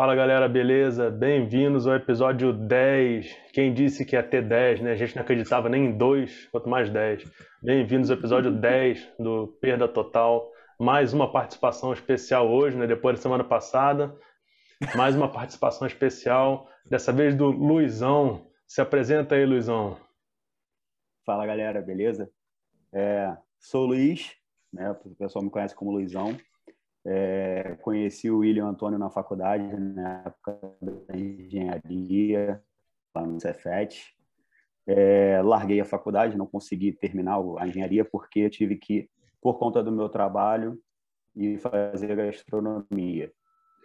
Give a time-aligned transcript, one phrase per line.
[0.00, 1.10] Fala galera, beleza?
[1.10, 3.36] Bem-vindos ao episódio 10.
[3.52, 4.92] Quem disse que ia ter 10, né?
[4.92, 7.30] A gente não acreditava nem em 2, quanto mais 10.
[7.62, 10.50] Bem-vindos ao episódio 10 do Perda Total.
[10.78, 12.86] Mais uma participação especial hoje, né?
[12.86, 14.16] Depois da semana passada.
[14.96, 18.50] Mais uma participação especial, dessa vez do Luizão.
[18.66, 19.98] Se apresenta aí, Luizão.
[21.26, 22.32] Fala galera, beleza?
[22.90, 24.34] É, sou o Luiz,
[24.72, 24.92] né?
[25.04, 26.38] O pessoal me conhece como Luizão.
[27.04, 32.62] É, conheci o William Antônio na faculdade, na época da engenharia,
[33.14, 34.14] lá no Cefet.
[34.86, 39.08] É, larguei a faculdade, não consegui terminar a engenharia porque tive que,
[39.40, 40.78] por conta do meu trabalho,
[41.34, 43.32] ir fazer gastronomia.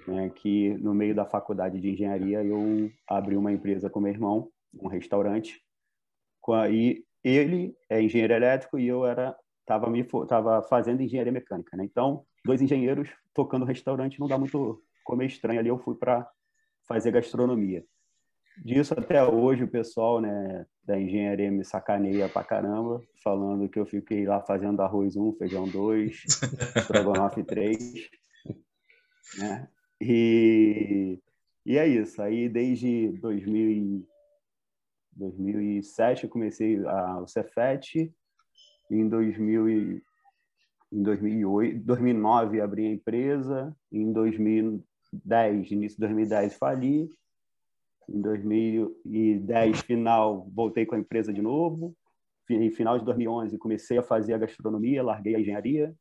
[0.08, 4.52] Né, que no meio da faculdade de engenharia eu abri uma empresa com meu irmão,
[4.80, 5.64] um restaurante,
[6.70, 11.84] e ele é engenheiro elétrico e eu era estava me tava fazendo engenharia mecânica, né?
[11.84, 15.70] Então dois engenheiros tocando restaurante não dá muito comer estranho ali.
[15.70, 16.30] Eu fui para
[16.88, 17.84] fazer gastronomia.
[18.64, 23.86] Disso até hoje o pessoal, né, da engenharia me sacaneia pra caramba, falando que eu
[23.86, 26.24] fiquei lá fazendo arroz 1, feijão 2,
[26.78, 28.10] estrogonofe 3,
[29.38, 29.68] né?
[30.00, 31.20] E,
[31.66, 32.22] e é isso.
[32.22, 34.08] Aí desde 2000
[35.18, 38.14] 2007 eu comecei a, o Cefet,
[38.92, 40.02] em 2000
[40.96, 47.10] em 2008, 2009 abri a empresa, em 2010, início de 2010 fali,
[48.08, 51.94] em 2010 final voltei com a empresa de novo,
[52.50, 55.94] em final de 2011 comecei a fazer a gastronomia, larguei a engenharia,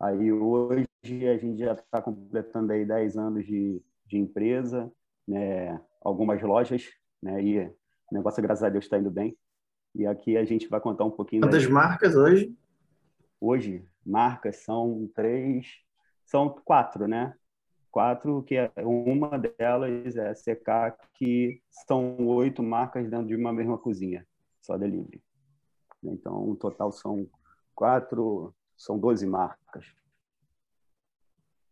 [0.00, 0.86] aí hoje
[1.28, 4.92] a gente já está completando aí 10 anos de, de empresa,
[5.26, 6.88] né, algumas lojas,
[7.20, 7.74] né, e o
[8.12, 9.36] negócio graças a Deus está indo bem,
[9.96, 11.42] e aqui a gente vai contar um pouquinho.
[11.42, 12.56] Quantas marcas hoje?
[13.44, 15.66] Hoje, marcas são três,
[16.24, 17.34] são quatro, né?
[17.90, 23.52] Quatro, que é, uma delas é a CK, que são oito marcas dentro de uma
[23.52, 24.24] mesma cozinha,
[24.60, 25.20] só delivery.
[26.04, 27.28] Então, o total são
[27.74, 29.86] quatro, são doze marcas.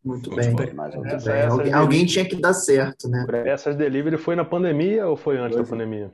[0.04, 0.52] Muito bem.
[0.52, 1.46] Muito bem.
[1.48, 3.24] Alguém, alguém, tinha que dar certo, né?
[3.46, 6.12] Essas delivery foi na pandemia ou foi antes da pandemia?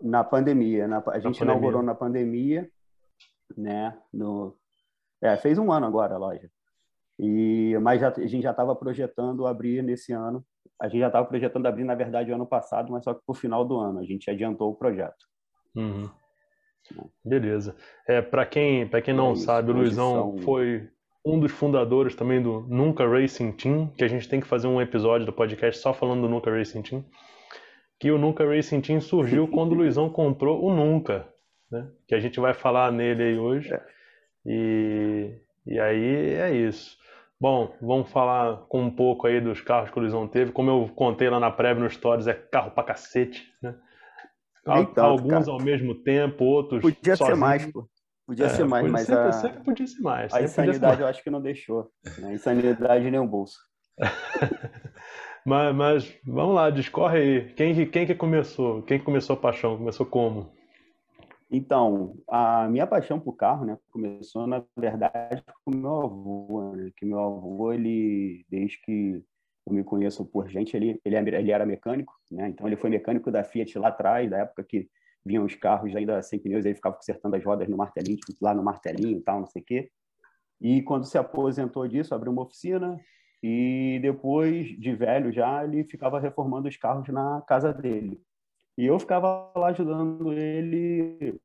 [0.00, 0.86] Na pandemia.
[0.86, 2.70] Na, a gente na inaugurou na pandemia
[3.56, 3.96] né?
[4.12, 4.56] No,
[5.22, 6.50] é, fez um ano agora a loja.
[7.18, 10.44] E, mas já, a gente já estava projetando abrir nesse ano.
[10.80, 13.32] A gente já estava projetando abrir, na verdade, o ano passado, mas só que para
[13.32, 13.98] o final do ano.
[13.98, 15.26] A gente adiantou o projeto.
[15.76, 16.08] Uhum.
[17.22, 17.76] Beleza.
[18.08, 20.38] É, para quem, quem não é sabe, o Luizão são...
[20.38, 20.88] foi
[21.24, 24.80] um dos fundadores também do Nunca Racing Team, que a gente tem que fazer um
[24.80, 27.04] episódio do podcast só falando do Nunca Racing Team.
[27.98, 31.28] Que o Nunca Racing Team surgiu quando o Luizão comprou o Nunca
[31.70, 31.88] né?
[32.06, 33.72] Que a gente vai falar nele aí hoje.
[33.72, 33.82] É.
[34.46, 35.34] E,
[35.66, 36.98] e aí é isso.
[37.40, 40.52] Bom, vamos falar com um pouco aí dos carros que o Luizão teve.
[40.52, 43.74] Como eu contei lá na prévia no Stories, é carro pra cacete, né?
[44.62, 45.50] Tanto, Alguns cara.
[45.50, 47.34] ao mesmo tempo, outros Podia sozinho.
[47.34, 47.88] ser mais, pô.
[48.26, 49.32] Podia é, ser mais, mas sempre, a...
[49.32, 50.32] sempre podia ser mais.
[50.34, 51.90] A insanidade eu acho que não deixou.
[52.18, 52.34] Né?
[52.34, 53.58] Insanidade nem o bolso.
[55.44, 57.54] mas, mas, vamos lá, discorre aí.
[57.54, 58.82] Quem, quem que começou?
[58.82, 59.78] Quem começou a paixão?
[59.78, 60.52] Começou como?
[61.50, 67.04] Então, a minha paixão por carro, né, começou na verdade com meu avô, né, que
[67.04, 69.24] meu avô ele desde que
[69.66, 72.48] eu me conheço por gente, ele ele, é, ele era mecânico, né?
[72.48, 74.88] Então ele foi mecânico da Fiat lá atrás, da época que
[75.24, 78.54] vinham os carros ainda sem pneus, ele ficava consertando as rodas no martelinho, tipo, lá
[78.54, 79.90] no martelinho e tal, não sei o quê.
[80.60, 82.98] E quando se aposentou disso, abriu uma oficina
[83.42, 88.20] e depois de velho já ele ficava reformando os carros na casa dele.
[88.80, 91.38] E eu ficava lá ajudando ele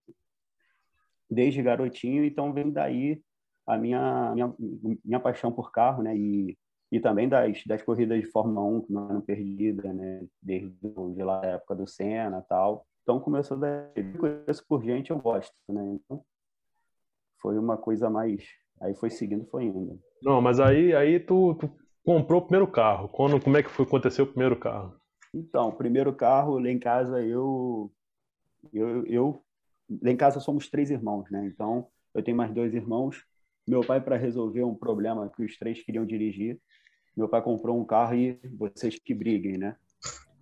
[1.29, 3.22] desde garotinho, então vem daí
[3.68, 4.56] a minha, minha,
[5.03, 6.16] minha paixão por carro, né?
[6.16, 6.57] E,
[6.90, 10.25] e também das, das corridas de Fórmula 1 que não eram perdidas, né?
[10.41, 10.73] Desde
[11.13, 12.88] de lá a época do Senna tal.
[13.03, 14.13] Então começou daí.
[14.17, 15.84] Conheço por gente, eu gosto, né?
[16.06, 16.23] Então
[17.41, 18.46] foi uma coisa mais.
[18.79, 20.00] Aí foi seguindo, foi indo.
[20.23, 21.69] Não, mas aí, aí tu, tu
[22.02, 23.09] comprou o primeiro carro.
[23.09, 24.96] Quando, como é que foi acontecer o primeiro carro?
[25.35, 27.91] Então, primeiro carro, lá em casa, eu,
[28.72, 29.43] eu, eu,
[30.02, 31.46] lá em casa somos três irmãos, né?
[31.46, 33.22] Então, eu tenho mais dois irmãos.
[33.67, 36.58] Meu pai, para resolver um problema que os três queriam dirigir,
[37.17, 39.76] meu pai comprou um carro e vocês que briguem, né?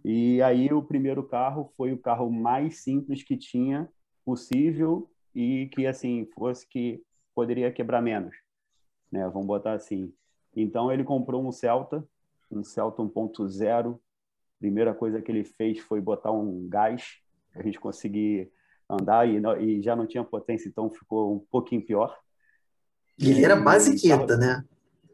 [0.06, 3.90] E aí o primeiro carro foi o carro mais simples que tinha
[4.24, 7.02] possível e que assim fosse que
[7.34, 8.36] poderia quebrar menos,
[9.12, 9.28] né?
[9.30, 10.14] Vamos botar assim.
[10.56, 12.08] Então ele comprou um Celta,
[12.52, 14.00] um Celta 1.0
[14.64, 17.18] primeira coisa que ele fez foi botar um gás
[17.52, 18.50] para a gente conseguir
[18.90, 22.18] andar e, não, e, já não tinha potência, então ficou um pouquinho pior.
[23.20, 24.64] E ele era basiqueta, né?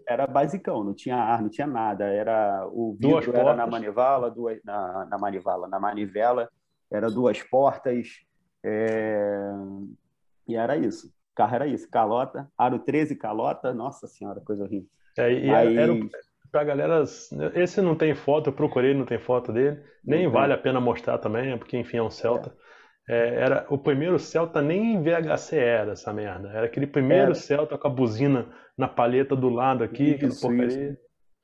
[0.08, 2.06] era basicão, não tinha ar, não tinha nada.
[2.06, 6.48] Era o vidro era na manivala, duas, na, na manivala, na manivela,
[6.92, 8.08] era duas portas,
[8.64, 9.52] é...
[10.48, 11.08] e era isso.
[11.08, 14.90] O carro era isso, calota, aro 13 calota, nossa senhora, coisa horrível.
[15.18, 15.76] É, e Aí...
[15.76, 15.94] era,
[16.52, 17.04] pra galera,
[17.56, 20.32] esse não tem foto, eu procurei, não tem foto dele, nem uhum.
[20.32, 22.54] vale a pena mostrar também, porque enfim é um Celta.
[22.66, 22.70] É.
[23.10, 26.50] É, era o primeiro Celta nem em VHC era essa merda.
[26.50, 27.34] Era aquele primeiro era.
[27.34, 28.48] Celta com a buzina
[28.78, 30.96] na palheta do lado aqui, isso, porcaria.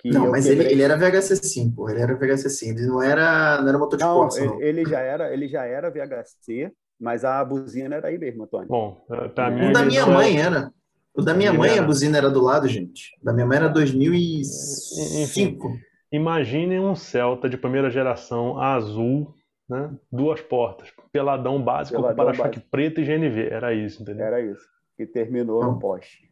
[0.06, 1.94] não, mas ele, ele era VHC sim, porra.
[1.94, 2.70] Ele era VHC sim.
[2.70, 4.62] Ele não era, não era motor de não, força, ele, não.
[4.62, 8.68] Ele já era, ele já era VHC, mas a buzina era aí mesmo, Antônio.
[8.68, 9.70] Bom, é, pra mim.
[9.70, 10.72] O da minha mãe era.
[11.18, 13.18] O da minha mãe, a buzina era do lado, gente.
[13.22, 15.24] O da minha mãe era 2005.
[15.24, 15.80] Enfim,
[16.12, 19.34] imaginem um Celta de primeira geração azul
[19.70, 19.92] né?
[20.12, 24.26] Duas portas, peladão básico peladão com para-choque preto e GNV, era isso, entendeu?
[24.26, 24.64] Era isso,
[24.98, 26.26] e terminou no poste.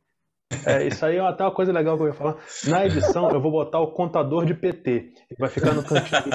[0.67, 2.37] É, isso aí é até uma coisa legal que eu ia falar.
[2.67, 4.91] Na edição, eu vou botar o contador de PT.
[4.91, 6.21] Ele vai ficar no cantinho.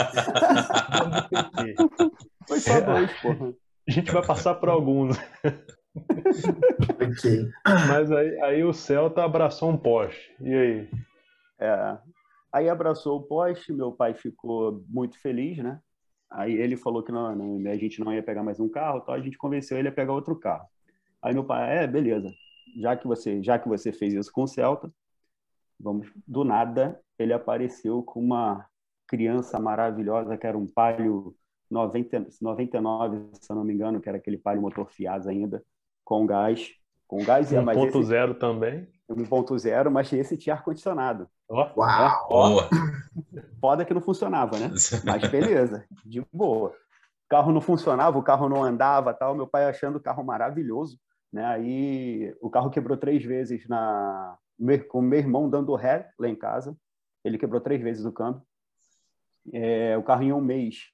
[0.98, 1.74] contador de PT.
[2.48, 3.54] Foi só dois, porra.
[3.88, 5.16] A gente vai passar por alguns.
[6.94, 7.50] ok.
[7.88, 10.34] Mas aí, aí o Celta abraçou um poste.
[10.40, 10.90] E aí?
[11.58, 11.98] É.
[12.52, 15.80] Aí abraçou o poste, meu pai ficou muito feliz, né?
[16.30, 19.14] Aí ele falou que não, não, a gente não ia pegar mais um carro, então
[19.14, 20.66] a gente convenceu ele a pegar outro carro.
[21.22, 22.30] Aí meu pai, é, beleza.
[22.76, 24.92] Já que você, já que você fez isso com o Celta,
[25.78, 28.64] vamos do nada ele apareceu com uma
[29.06, 31.34] criança maravilhosa que era um Palio
[31.70, 35.62] 90, 99, se eu não me engano, que era aquele Palio motor Fiasa ainda,
[36.08, 36.70] com gás,
[37.06, 38.88] com gás 1.0 também.
[39.10, 41.28] 1.0, mas esse tinha ar-condicionado.
[41.46, 41.66] Oh.
[41.76, 42.28] Uau!
[42.30, 42.68] Boa!
[43.60, 44.70] Foda que não funcionava, né?
[45.04, 46.70] Mas beleza, de boa.
[46.70, 49.34] O carro não funcionava, o carro não andava, tal.
[49.34, 50.98] Meu pai achando o carro maravilhoso,
[51.30, 51.44] né?
[51.44, 54.34] Aí o carro quebrou três vezes na
[54.88, 56.74] com meu irmão dando ré lá em casa.
[57.22, 58.42] Ele quebrou três vezes o câmbio.
[59.52, 60.84] É, o carro em um mês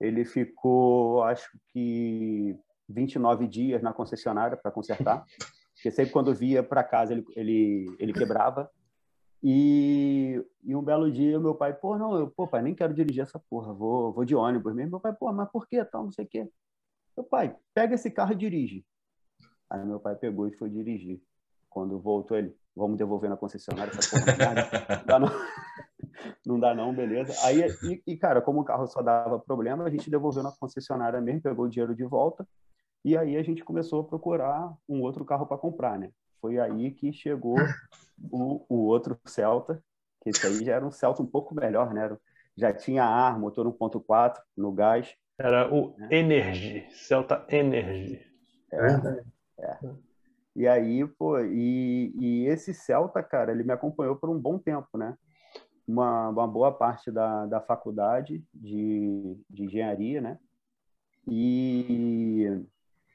[0.00, 2.58] ele ficou, acho que
[2.88, 5.24] 29 dias na concessionária para consertar.
[5.74, 8.70] Porque sempre quando via para casa ele, ele, ele quebrava.
[9.46, 13.22] E, e um belo dia meu pai, pô, não, eu, pô, pai, nem quero dirigir
[13.22, 14.92] essa porra, vou, vou de ônibus mesmo.
[14.92, 16.48] Meu pai, pô, mas por que tal, não sei o quê.
[17.16, 18.86] Meu pai, pega esse carro e dirige.
[19.68, 21.20] Aí meu pai pegou e foi dirigir.
[21.68, 24.54] Quando voltou ele, vamos devolver na concessionária essa porra.
[24.96, 25.28] Não dá não.
[26.46, 27.34] não dá não, beleza.
[27.46, 31.20] Aí, e, e, cara, como o carro só dava problema, a gente devolveu na concessionária
[31.20, 32.46] mesmo, pegou o dinheiro de volta.
[33.04, 36.10] E aí a gente começou a procurar um outro carro para comprar, né?
[36.40, 37.58] Foi aí que chegou
[38.30, 39.82] o, o outro Celta,
[40.22, 42.16] que esse aí já era um Celta um pouco melhor, né?
[42.56, 45.14] Já tinha ar, motor 1.4 no gás.
[45.38, 46.08] Era o né?
[46.10, 48.24] Energy, Celta Energy.
[48.72, 49.78] É, é.
[50.56, 54.96] E aí, pô, e, e esse Celta, cara, ele me acompanhou por um bom tempo,
[54.96, 55.16] né?
[55.86, 60.38] Uma, uma boa parte da, da faculdade de, de engenharia, né?
[61.26, 62.64] E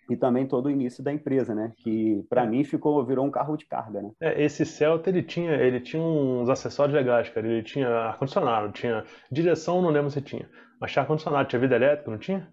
[0.10, 1.72] e também todo o início da empresa, né?
[1.78, 4.12] Que para mim ficou virou um carro de carga, né?
[4.20, 7.48] É, esse Celta ele tinha ele tinha uns acessórios legais, cara.
[7.48, 11.60] Ele tinha ar condicionado, tinha direção, não lembro se tinha, mas tinha ar condicionado, tinha
[11.60, 12.48] vida elétrica, não tinha?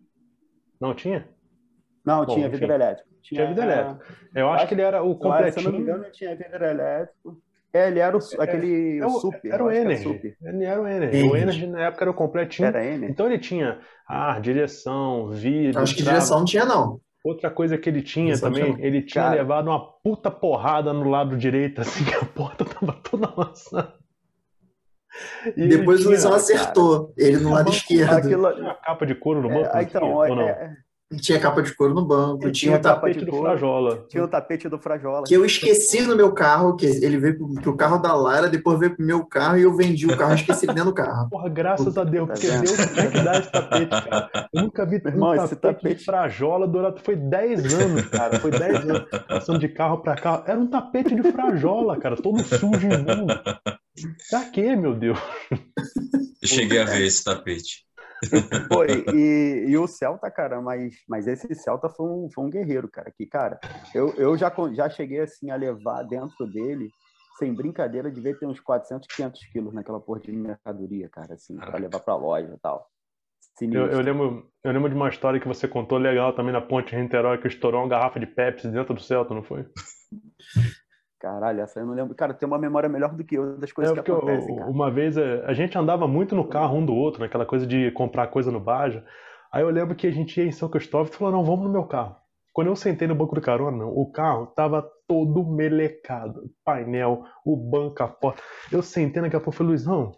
[0.81, 1.29] Não tinha?
[2.05, 3.09] Não, Bom, tinha vidro elétrico.
[3.23, 4.03] Tinha, tinha vidro elétrico.
[4.35, 5.53] Eu acho, acho, que ele era o completinho.
[5.53, 7.43] Se eu não me engano, tinha vidro elétrico.
[7.73, 9.53] É, ele era o, é, aquele é, super.
[9.53, 10.37] Era o Energy.
[10.43, 11.17] Era ele era o Energy.
[11.17, 11.31] Energy.
[11.31, 12.69] O Energy na época era o completinho.
[12.69, 13.13] Era Energy.
[13.13, 15.83] Então ele tinha ar, direção, vidro.
[15.83, 17.01] Acho que direção não tinha, não.
[17.27, 21.37] Outra coisa que ele tinha também, ele tinha Cara, levado uma puta porrada no lado
[21.37, 23.95] direito, assim, que a porta tava toda amassada.
[25.57, 28.13] E Depois o Luizão acertou, ele no lado esquerdo.
[28.13, 28.55] Aquilo...
[28.55, 29.77] Tinha capa de couro no banco?
[29.77, 30.77] É, então, é,
[31.13, 34.07] é, tinha capa de couro no banco, tinha, tinha o tapete do Frajola.
[34.09, 35.25] Tinha o tapete do Frajola.
[35.25, 38.79] Que eu esqueci no meu carro, que ele veio pro, pro carro da Lara, depois
[38.79, 41.29] veio pro meu carro e eu vendi o carro e esqueci dentro do carro.
[41.31, 44.49] Porra, graças a Deus, porque tá Deus tinha que dar esse tapete, cara.
[44.53, 47.01] Eu nunca vi Irmão, um tapete, tapete de Frajola durante.
[47.03, 48.41] Foi 10 anos, cara.
[48.41, 50.43] Foi 10 anos passando de carro pra carro.
[50.47, 53.33] Era um tapete de Frajola, cara, todo sujo e imundo.
[54.29, 55.19] Pra quê, meu Deus?
[56.43, 57.86] Eu cheguei a ver esse tapete.
[58.73, 62.89] Foi, e, e, o Celta, cara, mas, mas esse Celta foi um, foi um guerreiro,
[62.89, 63.13] cara.
[63.17, 63.59] Que, cara,
[63.95, 66.91] eu, eu já, já cheguei assim a levar dentro dele,
[67.39, 71.79] sem brincadeira, devia ter uns 400, 500 quilos naquela porra de mercadoria, cara, assim, para
[71.79, 72.87] levar pra loja e tal.
[73.61, 76.95] Eu, eu, lembro, eu lembro de uma história que você contou legal também na ponte
[76.95, 79.67] de Niterói, que estourou uma garrafa de Pepsi dentro do Celta, não foi?
[81.19, 82.15] Caralho, essa eu não lembro.
[82.15, 84.71] Cara, tem uma memória melhor do que eu das coisas é, que acontecem, cara.
[84.71, 87.91] Uma vez é, a gente andava muito no carro um do outro, naquela coisa de
[87.93, 89.05] comprar coisa no Baja.
[89.51, 91.73] Aí eu lembro que a gente ia em São Cristóvão e falou: não, vamos no
[91.73, 92.17] meu carro.
[92.53, 96.51] Quando eu sentei no banco do carona, o carro tava todo melecado.
[96.65, 98.43] Painel, o banco, a porta.
[98.73, 100.13] Eu sentei naquela porra e falei, Luizão,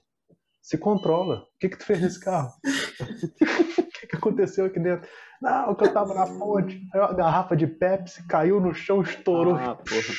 [0.62, 1.38] se controla.
[1.38, 2.50] O que que tu fez nesse carro?
[2.62, 5.09] o que que aconteceu aqui dentro?
[5.43, 6.81] Não, que eu tava na fonte.
[6.95, 9.57] Aí a garrafa de Pepsi caiu no chão, estourou.
[9.57, 10.14] Ah, porra.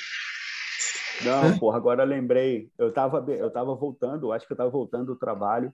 [1.23, 2.69] Não, porra, agora eu lembrei.
[2.77, 5.73] Eu tava, eu tava voltando, acho que eu tava voltando do trabalho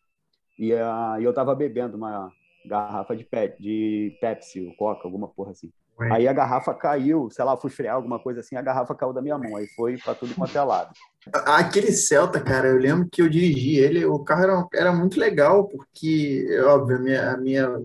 [0.58, 2.32] e uh, eu tava bebendo uma
[2.66, 5.72] garrafa de, pet, de Pepsi, ou Coca, alguma porra assim.
[6.00, 6.12] Ué.
[6.12, 9.22] Aí a garrafa caiu, sei lá, fui frear alguma coisa assim, a garrafa caiu da
[9.22, 10.92] minha mão, aí foi para tudo quanto é lado.
[11.46, 15.68] Aquele Celta, cara, eu lembro que eu dirigi ele, o carro era, era muito legal,
[15.68, 17.82] porque, óbvio, a minha, a minha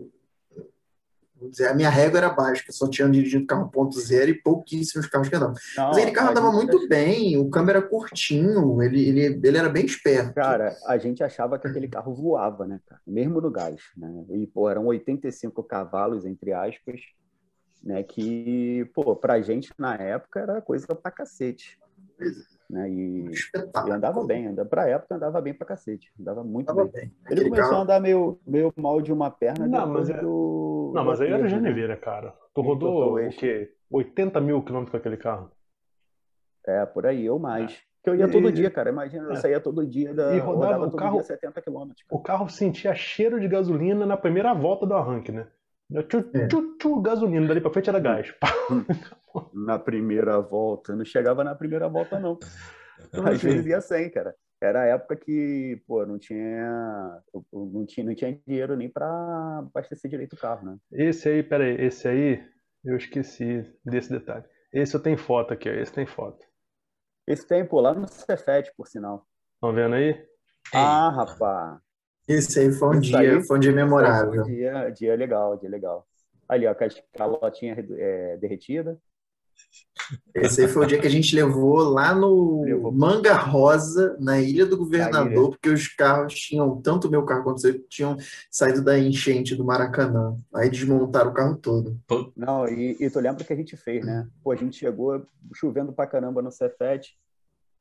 [1.40, 4.35] vamos dizer, a minha régua era baixa, eu só tinha dirigido carro ponto zero e
[4.35, 5.54] pouquíssimos carros que andavam.
[5.76, 9.68] Não, Mas aquele carro andava muito bem, o câmbio era curtinho, ele, ele, ele era
[9.68, 10.35] bem esperto.
[10.35, 13.00] Cara, a gente achava que aquele carro voava, né, cara?
[13.06, 14.25] Mesmo no gás, né?
[14.30, 17.00] E, pô, eram 85 cavalos, entre aspas,
[17.82, 18.02] né?
[18.02, 21.78] Que, pô, pra gente na época era coisa pra cacete.
[22.71, 22.89] Né?
[22.89, 23.31] E,
[23.87, 27.07] e andava bem, andava, pra época andava bem pra cacete, andava muito andava bem.
[27.07, 27.12] bem.
[27.29, 27.81] Ele começou carro...
[27.81, 30.21] a andar meio, meio mal de uma perna não, mas é...
[30.21, 30.93] do.
[30.95, 32.33] Não, mas aí era Geneveira, cara.
[32.55, 33.73] Tu rodou o quê?
[33.91, 35.50] 80 mil quilômetros com aquele carro?
[36.67, 37.73] É, por aí, ou mais.
[37.73, 37.91] É.
[38.03, 38.89] Que eu ia todo dia, cara.
[38.89, 39.37] Imagina, eu é.
[39.37, 40.35] saía todo dia da.
[40.35, 42.07] E rodava, o carro, 70 quilômetros.
[42.11, 45.47] O carro sentia cheiro de gasolina na primeira volta do arranque, né?
[46.09, 46.47] Tchu, é.
[46.47, 48.33] tchu, tchu, gasolina, dali pra frente era gás.
[49.53, 50.95] na primeira volta.
[50.95, 52.39] Não chegava na primeira volta, não.
[53.25, 54.35] Às vezes ia sem, cara.
[54.63, 59.07] Era a época que, pô, não tinha, não tinha, não tinha dinheiro nem para
[59.59, 60.77] abastecer direito o carro, né?
[60.93, 62.47] Esse aí, peraí, esse aí,
[62.85, 64.45] eu esqueci desse detalhe.
[64.71, 66.45] Esse eu tenho foto aqui, ó, esse tem foto.
[67.27, 69.27] Esse tem, pô, lá no Cefet, por sinal.
[69.55, 70.23] Estão vendo aí?
[70.75, 71.79] Ah, rapaz.
[72.29, 74.31] Esse aí foi um dia, aí, foi um dia memorável.
[74.31, 76.07] Foi um dia, dia legal, dia legal.
[76.47, 79.01] Ali, ó, com a calotinha é, derretida.
[80.35, 82.90] Esse aí foi o dia que a gente levou lá no levou.
[82.90, 87.59] Manga Rosa, na Ilha do Governador, porque os carros tinham, tanto o meu carro quanto
[87.59, 88.17] o seu, tinham
[88.50, 90.37] saído da enchente do Maracanã.
[90.55, 92.00] Aí desmontaram o carro todo.
[92.37, 94.26] Não, e, e tu lembra que a gente fez, né?
[94.43, 95.25] Pô, a gente chegou
[95.55, 97.17] chovendo pra caramba no Cefete,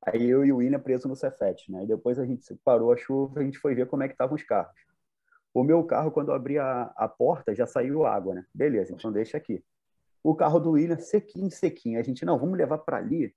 [0.06, 1.84] Aí eu e o William preso no Cefet, né?
[1.84, 4.36] E depois a gente parou a chuva, a gente foi ver como é que estavam
[4.36, 4.74] os carros.
[5.54, 8.46] O meu carro, quando eu abri a, a porta, já saiu água, né?
[8.54, 9.64] Beleza, então deixa aqui.
[10.24, 12.00] O carro do William, sequinho, sequinho.
[12.00, 13.34] A gente, não, vamos levar para ali,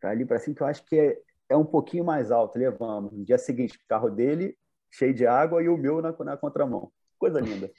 [0.00, 1.18] para ali, para cima, que eu acho que é,
[1.48, 2.58] é um pouquinho mais alto.
[2.58, 3.12] Levamos.
[3.12, 4.56] No dia seguinte, o carro dele,
[4.90, 6.90] cheio de água, e o meu na, na contramão.
[7.18, 7.70] Coisa linda.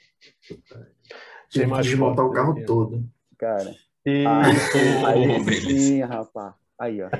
[1.48, 3.04] Tinha que desmontar o carro todo.
[3.36, 3.74] Cara.
[4.04, 4.24] E...
[4.26, 6.54] Aí, aí, sim, rapaz.
[6.78, 7.10] Aí, ó.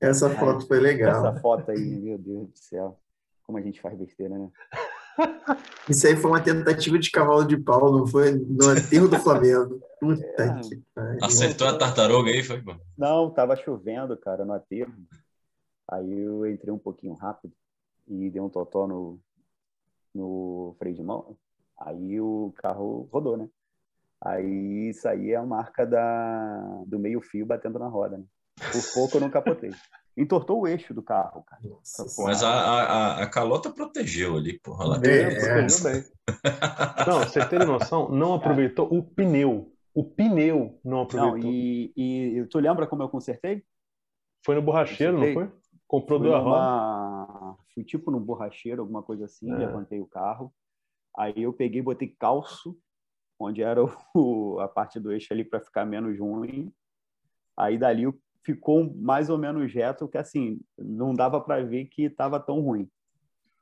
[0.00, 1.26] Essa foto foi legal.
[1.26, 3.00] Essa foto aí, meu Deus do céu.
[3.42, 4.50] Como a gente faz besteira, né?
[5.88, 8.32] Isso aí foi uma tentativa de cavalo de pau, não foi?
[8.32, 9.80] No aterro do Flamengo.
[10.00, 10.60] Puta é.
[10.60, 11.18] que pariu.
[11.22, 12.80] Acertou a tartaruga aí, foi, mano?
[12.96, 14.92] Não, tava chovendo, cara, no aterro.
[15.90, 17.52] Aí eu entrei um pouquinho rápido
[18.06, 19.18] e dei um totó no,
[20.14, 21.36] no freio de mão.
[21.78, 23.48] Aí o carro rodou, né?
[24.20, 28.24] Aí isso aí é a marca da, do meio fio batendo na roda, né?
[28.72, 29.70] Por pouco eu não capotei.
[30.18, 31.62] Entortou o eixo do carro, cara.
[31.64, 34.84] Nossa, Mas a, a, a, calota protegeu ali, porra.
[34.84, 36.04] Ela é, protegeu bem.
[37.06, 38.08] não, você tem noção?
[38.10, 39.72] Não aproveitou o pneu.
[39.94, 41.38] O pneu não aproveitou.
[41.38, 43.64] Não, e, e tu lembra como eu consertei?
[44.44, 45.52] Foi no borracheiro, não foi?
[45.86, 47.56] Comprou duas rodas.
[47.72, 49.56] Fui tipo no borracheiro, alguma coisa assim, é.
[49.56, 50.52] levantei o carro.
[51.16, 52.76] Aí eu peguei, botei calço,
[53.38, 53.80] onde era
[54.14, 56.72] o, a parte do eixo ali para ficar menos ruim.
[57.56, 62.04] Aí dali eu ficou mais ou menos reto, que assim, não dava para ver que
[62.04, 62.88] estava tão ruim.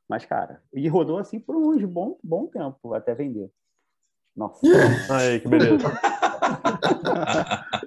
[0.09, 3.51] Mas, cara, e rodou assim por uns bom, bom tempo, até vender.
[4.37, 4.61] Nossa.
[5.11, 5.87] Aí, que beleza.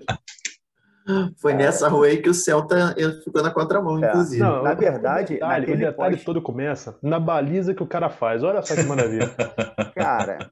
[1.38, 4.10] Foi nessa rua aí que o Celta ficou na contramão, é.
[4.10, 4.43] inclusive.
[4.43, 8.43] Não, na verdade, o detalhe, o detalhe todo começa na baliza que o cara faz.
[8.43, 9.27] Olha só que maravilha.
[9.96, 10.51] Cara,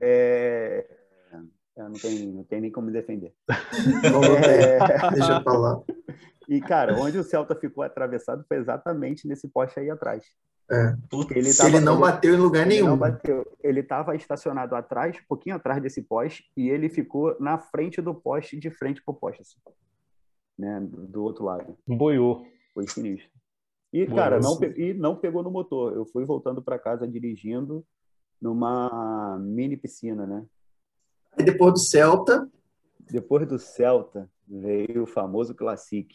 [0.00, 0.86] é,
[1.84, 3.34] não tem, não tem nem como me defender.
[4.44, 5.10] é...
[5.10, 5.82] Deixa eu falar.
[6.48, 10.24] E, cara, onde o Celta ficou atravessado foi exatamente nesse poste aí atrás.
[10.70, 10.94] É.
[11.30, 12.88] Ele, tava, ele não bateu em lugar ele nenhum.
[12.88, 13.46] Não bateu.
[13.62, 18.14] Ele estava estacionado atrás, um pouquinho atrás desse poste, e ele ficou na frente do
[18.14, 19.58] poste, de frente pro poste, assim,
[20.58, 21.76] né, do outro lado.
[21.86, 22.46] Boiou.
[22.74, 23.30] Foi sinistro.
[23.92, 24.16] E, Boiou.
[24.16, 25.94] cara, não, e não pegou no motor.
[25.94, 27.84] Eu fui voltando para casa dirigindo
[28.40, 30.44] numa mini piscina, né?
[31.38, 32.48] E depois do Celta.
[33.10, 36.14] Depois do Celta veio o famoso Classic.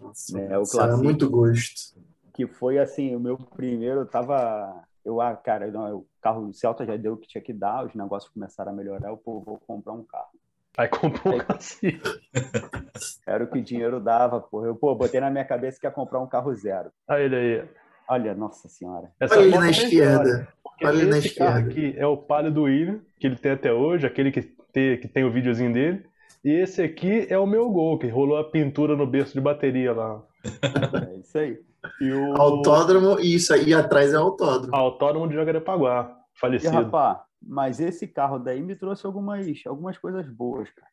[0.00, 0.58] Nossa, né?
[0.58, 1.98] o Classic, muito gosto.
[2.32, 4.84] Que foi assim, o meu primeiro, eu tava.
[5.04, 7.86] Eu, ah, cara, não, o carro do Celta já deu o que tinha que dar,
[7.86, 10.30] os negócios começaram a melhorar, eu pô, vou comprar um carro.
[10.76, 12.02] Aí comprou um classique.
[13.26, 14.66] Era o que o dinheiro dava, pô.
[14.66, 16.92] Eu, pô, botei na minha cabeça que ia comprar um carro zero.
[17.08, 17.64] Aí.
[18.08, 19.12] Olha, nossa senhora.
[19.18, 20.48] Essa Olha ele na esquerda.
[20.82, 21.58] Olha ele na esquerda.
[21.58, 25.08] aqui é o palio do William, que ele tem até hoje, aquele que tem, que
[25.08, 26.06] tem o videozinho dele.
[26.44, 29.92] E esse aqui é o meu gol, que rolou a pintura no berço de bateria
[29.92, 30.22] lá.
[30.44, 31.60] É isso aí.
[32.00, 32.40] E o...
[32.40, 34.74] Autódromo, isso aí atrás é autódromo.
[34.74, 36.72] Autódromo de Jacarepaguá, falecido.
[36.72, 40.92] E, rapaz, mas esse carro daí me trouxe algumas, algumas coisas boas, cara.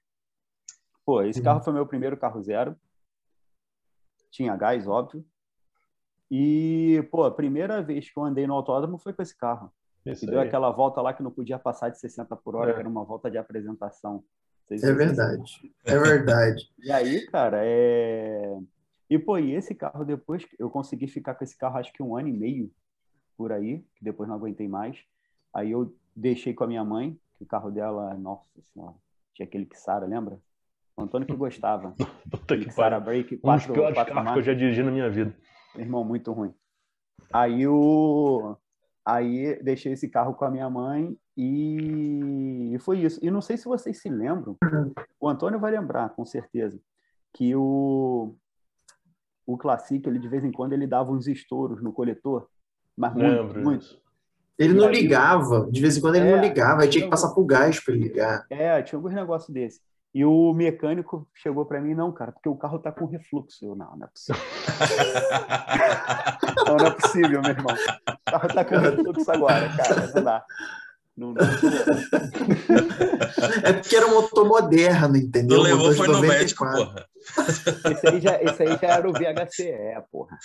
[1.05, 1.45] Pô, esse uhum.
[1.45, 2.75] carro foi meu primeiro carro zero.
[4.31, 5.23] Tinha gás, óbvio.
[6.35, 9.71] E, pô, a primeira vez que eu andei no autódromo foi com esse carro.
[10.03, 12.73] Isso deu aquela volta lá que não podia passar de 60 por hora, é.
[12.73, 14.23] que era uma volta de apresentação.
[14.65, 15.71] Vocês é verdade.
[15.85, 16.67] É verdade.
[16.79, 18.57] e aí, cara, é.
[19.07, 22.17] E, pô, e esse carro depois, eu consegui ficar com esse carro acho que um
[22.17, 22.71] ano e meio
[23.37, 24.97] por aí, que depois não aguentei mais.
[25.53, 28.95] Aí eu deixei com a minha mãe, que o carro dela, nossa senhora,
[29.35, 30.39] tinha aquele Kissara, lembra?
[30.97, 31.93] O Antônio que gostava.
[32.27, 34.89] Puta que Kissara Break, quatro, um dos piores quatro carros que eu já dirigi na
[34.89, 35.31] minha vida.
[35.75, 36.53] Meu irmão, muito ruim.
[37.31, 38.55] Aí o
[39.05, 42.71] aí deixei esse carro com a minha mãe e...
[42.73, 43.19] e foi isso.
[43.21, 44.57] E não sei se vocês se lembram,
[45.19, 46.79] o Antônio vai lembrar, com certeza,
[47.33, 48.35] que o
[49.45, 52.47] o Classic, ele de vez em quando ele dava uns estouros no coletor,
[52.95, 53.81] mas muito, Lembro muito.
[53.81, 54.03] Isso.
[54.57, 57.33] Ele não ligava, de vez em quando ele é, não ligava, aí tinha que passar
[57.33, 58.45] por gás para ligar.
[58.49, 59.81] É, tinha alguns negócios desse.
[60.13, 63.65] E o mecânico chegou para mim, não, cara, porque o carro tá com refluxo.
[63.65, 64.41] Eu, não, não é possível.
[66.67, 67.75] não, não é possível, meu irmão.
[67.75, 70.45] O carro tá com refluxo agora, cara, não dá.
[71.15, 71.41] Não, não.
[73.63, 75.57] é porque era um motor moderno, entendeu?
[75.57, 77.07] Não levou foi no médico, porra.
[77.91, 80.37] Esse aí, já, esse aí já era o VHCE, porra.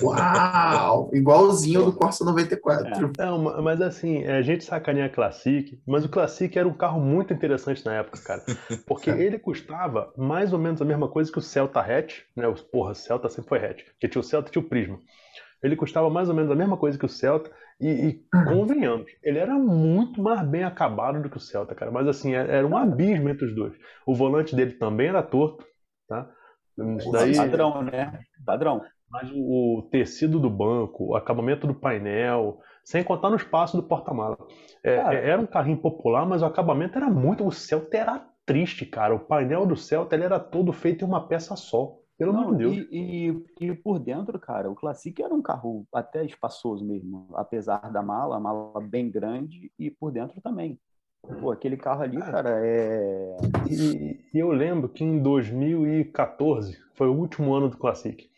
[0.00, 1.10] Uau!
[1.12, 3.12] Igualzinho do Corsa 94.
[3.18, 3.26] É.
[3.26, 7.84] Não, mas assim, a gente sacaneia Classic, mas o Classic era um carro muito interessante
[7.84, 8.42] na época, cara.
[8.86, 12.52] Porque ele custava mais ou menos a mesma coisa que o Celta Hatch, né?
[12.70, 13.82] Porra, o Celta sempre foi hatch.
[13.84, 15.00] Porque tinha o Celta e tinha o Prisma.
[15.62, 17.50] Ele custava mais ou menos a mesma coisa que o Celta
[17.82, 21.90] e, e convenhamos, ele era muito mais bem acabado do que o Celta, cara.
[21.90, 23.74] Mas assim, é, era um abismo entre os dois.
[24.06, 25.66] O volante dele também era torto,
[26.08, 26.30] tá?
[27.10, 27.36] daí...
[27.36, 28.20] Padrão, né?
[28.46, 28.82] Padrão.
[29.10, 34.38] Mas o tecido do banco, o acabamento do painel, sem contar no espaço do porta-mala.
[34.82, 37.44] É, é, era um carrinho popular, mas o acabamento era muito.
[37.44, 39.14] O Celta era triste, cara.
[39.14, 41.96] O painel do Celta ele era todo feito em uma peça só.
[42.18, 42.76] Pelo amor de Deus.
[42.90, 47.90] E, e, e, por dentro, cara, o Classic era um carro até espaçoso mesmo, apesar
[47.90, 50.78] da mala, a mala bem grande, e por dentro também.
[51.40, 53.36] Pô, aquele carro ali, cara, é.
[53.70, 58.28] E, e eu lembro que em 2014 foi o último ano do Classic.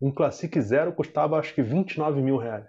[0.00, 2.68] Um Classic Zero custava acho que 29 mil reais.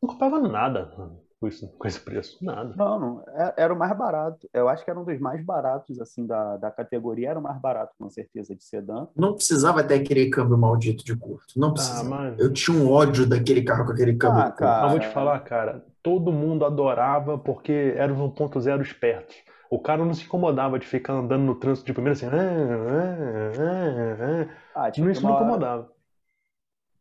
[0.00, 2.38] Não custava nada com, isso, com esse preço.
[2.42, 2.74] Nada.
[2.76, 3.24] Não, não.
[3.28, 4.48] É, era o mais barato.
[4.52, 7.30] Eu acho que era um dos mais baratos, assim, da, da categoria.
[7.30, 9.06] Era o mais barato, com certeza, de sedã.
[9.16, 11.58] Não precisava ter aquele câmbio maldito de curto.
[11.58, 12.06] Não precisava.
[12.06, 12.38] Ah, mas...
[12.38, 14.82] Eu tinha um ódio daquele carro com aquele câmbio ah, cara...
[14.82, 15.84] Mas vou te falar, cara.
[16.02, 19.36] Todo mundo adorava porque era um 1.0 espertos.
[19.70, 22.26] O cara não se incomodava de ficar andando no trânsito de primeira assim.
[22.26, 24.86] Ah, ah, ah, ah.
[24.86, 25.97] ah não, isso não incomodava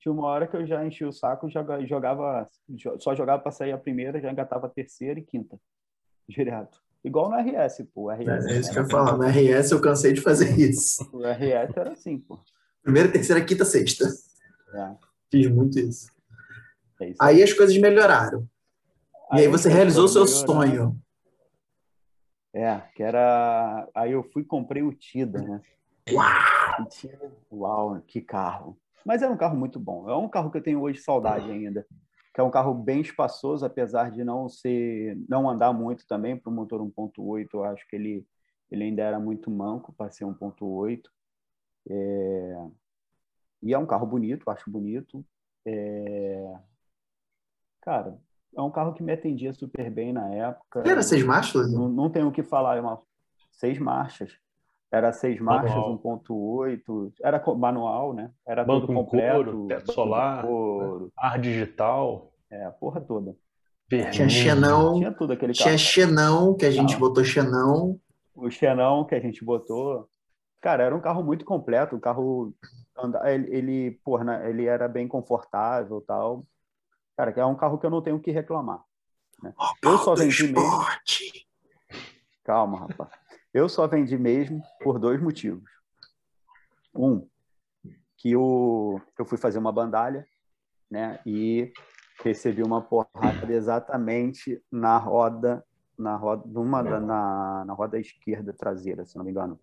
[0.08, 2.48] tinha uma hora que eu já enchi o saco, jogava, jogava
[3.00, 5.60] só jogava para sair a primeira, já engatava a terceira e quinta,
[6.28, 6.82] direto.
[7.04, 8.10] Igual no RS, pô.
[8.10, 9.18] RS é, é isso que eu ia falar.
[9.18, 11.10] No RS eu cansei de fazer isso.
[11.14, 12.40] O RS era assim, pô.
[12.82, 14.06] Primeira, terceira, quinta, sexta.
[14.74, 14.96] É.
[15.30, 16.10] Fiz muito isso.
[17.02, 17.44] É isso aí.
[17.44, 18.48] as coisas melhoraram.
[19.30, 20.98] Aí e aí você realizou o seu sonho.
[22.54, 23.88] É, que era.
[23.94, 25.62] Aí eu fui e comprei o Tida, né?
[26.12, 26.88] Uau!
[27.52, 28.78] Uau, que carro.
[29.06, 30.10] Mas era um carro muito bom.
[30.10, 31.86] É um carro que eu tenho hoje saudade ainda.
[32.34, 36.52] Que é um carro bem espaçoso, apesar de não ser, não andar muito também para
[36.52, 37.48] o motor 1.8.
[37.54, 38.26] Eu acho que ele,
[38.70, 41.02] ele ainda era muito manco para ser 1.8.
[41.90, 42.68] É...
[43.64, 45.26] E é um carro bonito, acho bonito.
[45.66, 46.60] É...
[47.82, 48.20] Cara,
[48.56, 50.84] é um carro que me atendia super bem na época.
[50.86, 51.72] Era seis marchas?
[51.72, 53.02] Não, não tenho o que falar, é uma
[53.52, 54.38] seis marchas.
[54.90, 58.32] Era seis marchas, 1.8, era manual, né?
[58.48, 59.44] Era Banco tudo completo.
[59.44, 61.12] Couro, teto solar, couro.
[61.18, 62.32] ar digital.
[62.50, 63.36] É, a porra toda.
[63.90, 64.96] Tinha Xenão.
[64.96, 65.68] Tinha tudo aquele carro.
[65.70, 67.00] Tinha Xenão, que a gente Não.
[67.00, 68.00] botou Xenão.
[68.34, 70.08] O Xenão que a gente botou.
[70.62, 71.96] Cara, era um carro muito completo.
[71.96, 72.54] O carro,
[73.26, 76.46] ele, ele, porra, ele era bem confortável tal.
[77.18, 78.82] Cara, é um carro que eu não tenho o que reclamar.
[79.42, 79.54] Né?
[79.84, 80.86] Eu só vendi mesmo.
[82.44, 83.10] Calma, rapaz.
[83.58, 85.68] Eu só vendi mesmo por dois motivos.
[86.96, 87.28] Um,
[88.16, 90.28] que eu, eu fui fazer uma bandalha,
[90.92, 91.20] né?
[91.26, 91.72] E
[92.24, 95.66] recebi uma porrada exatamente na roda
[95.98, 99.60] na roda, numa, na, na roda esquerda traseira, se não me engano.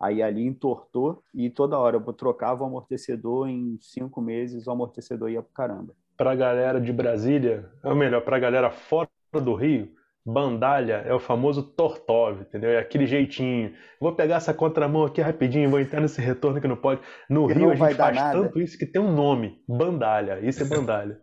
[0.00, 5.28] Aí ali entortou e toda hora eu trocava o amortecedor em cinco meses, o amortecedor
[5.28, 5.94] ia pro caramba.
[6.16, 9.92] Pra galera de Brasília, ou melhor, pra galera fora do Rio,
[10.24, 12.70] bandalha é o famoso Tortov, entendeu?
[12.70, 13.72] É aquele jeitinho.
[14.00, 17.00] Vou pegar essa contramão aqui rapidinho, vou entrar nesse retorno que não pode.
[17.28, 18.42] No Rio a gente faz nada.
[18.42, 20.40] tanto isso que tem um nome, bandalha.
[20.40, 21.18] Isso é bandalha.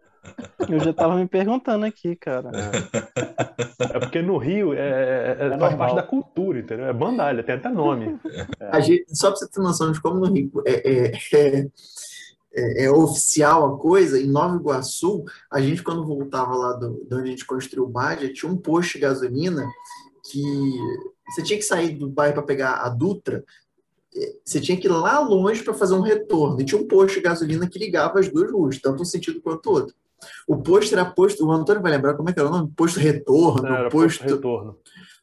[0.70, 2.52] Eu já tava me perguntando aqui, cara.
[2.54, 6.86] É, é porque no Rio é, é, é, é faz parte da cultura, entendeu?
[6.86, 8.20] É bandalha, tem até nome.
[8.82, 11.12] Gente, só pra você ter noção de como no Rio é,
[12.54, 17.16] é, é, oficial a coisa, em Nova Iguaçu, a gente, quando voltava lá do, de
[17.16, 19.66] onde a gente construiu o Badia, tinha um posto de gasolina
[20.30, 20.42] que
[21.30, 23.44] você tinha que sair do bairro para pegar a Dutra,
[24.44, 26.60] você tinha que ir lá longe para fazer um retorno.
[26.60, 29.68] E tinha um posto de gasolina que ligava as duas ruas, tanto um sentido quanto
[29.68, 29.96] o outro.
[30.48, 32.72] O posto era posto, o Antônio vai lembrar como é que era o nome?
[32.76, 34.78] Posto retorno, Não, posto, posto retorno.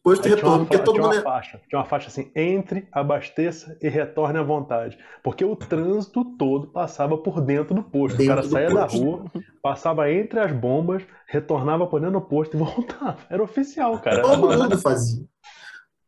[0.09, 3.77] Posto Aí retorno, porque todo tinha mundo uma faixa, tinha uma faixa assim, entre, abasteça
[3.83, 8.16] e retorne à vontade, porque o trânsito todo passava por dentro do posto.
[8.16, 9.25] Dentro o cara saía da rua,
[9.62, 13.18] passava entre as bombas, retornava por dentro do posto e voltava.
[13.29, 14.23] Era oficial, cara.
[14.23, 15.25] Todo mundo fazia.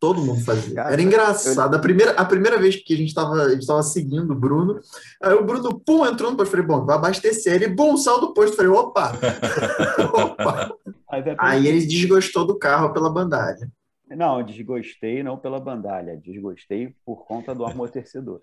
[0.00, 0.74] Todo mundo fazia.
[0.76, 1.74] Cara, Era engraçado.
[1.74, 1.78] Eu...
[1.78, 4.80] A, primeira, a primeira vez que a gente estava seguindo o Bruno,
[5.22, 6.52] aí o Bruno, pum, entrou no posto.
[6.52, 7.52] Falei, bom, vai abastecer.
[7.54, 8.56] Ele, bom, saiu do posto.
[8.56, 9.12] Falei, opa!
[10.14, 10.74] opa.
[11.10, 13.70] Aí, aí ele desgostou do carro pela bandalha.
[14.11, 18.42] Não, desgostei não pela bandalha, desgostei por conta do amortecedor.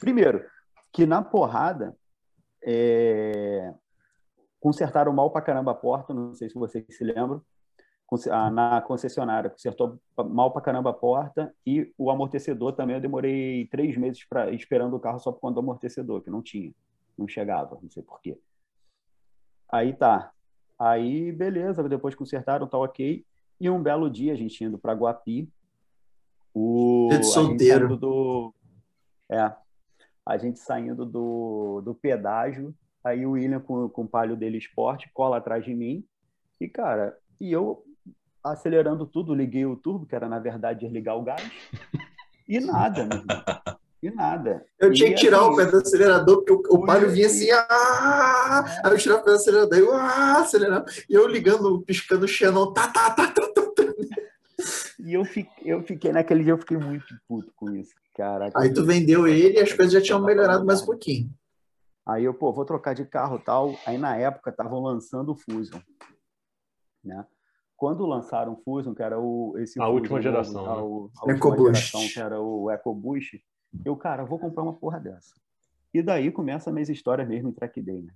[0.00, 0.44] Primeiro,
[0.92, 1.96] que na porrada
[2.62, 3.72] é...
[4.58, 7.42] consertaram mal pra caramba a porta, não sei se vocês se lembram
[8.50, 13.96] na concessionária, consertou mal para caramba a porta e o amortecedor também eu demorei três
[13.98, 16.72] meses para esperando o carro só por conta do amortecedor, que não tinha,
[17.16, 18.38] não chegava, não sei porquê.
[19.70, 20.32] Aí tá.
[20.78, 23.26] Aí, beleza, depois consertaram, tá ok.
[23.60, 25.48] E um belo dia, a gente indo para Guapi,
[26.54, 27.08] o.
[27.10, 27.96] de solteiro.
[27.96, 28.54] Do,
[29.30, 29.52] é.
[30.24, 35.10] A gente saindo do, do pedágio, aí o William com, com o palho dele esporte
[35.12, 36.04] cola atrás de mim.
[36.60, 37.84] E, cara, e eu
[38.42, 41.42] acelerando tudo, liguei o turbo, que era na verdade desligar o gás,
[42.48, 43.42] e nada, meu irmão.
[44.02, 44.64] E nada.
[44.78, 47.50] Eu tinha que tirar assim, o pé do acelerador, porque o, o palio vinha assim,
[47.50, 48.64] ah!
[48.84, 52.28] aí eu tirava o pé do acelerador, eu, ah, acelerando, e eu ligando, piscando o
[52.28, 53.82] Xenon, tá, tá, tá, tá, tá, tá.
[55.00, 58.50] E eu fiquei, eu fiquei, naquele dia eu fiquei muito puto com isso, cara.
[58.54, 61.30] Aí tu vendeu ele e as coisas já tinham melhorado mais um pouquinho.
[62.06, 63.74] Aí eu, pô, vou trocar de carro tal.
[63.86, 65.80] Aí na época estavam lançando o Fusion,
[67.04, 67.24] né?
[67.78, 70.80] quando lançaram o Fusion, que era o esse a Fusion, última geração, a, né?
[70.80, 73.40] a última geração, que era o EcoBoost,
[73.84, 75.34] eu, cara, vou comprar uma porra dessa.
[75.92, 78.12] E daí começa a minha história mesmo em track day, né?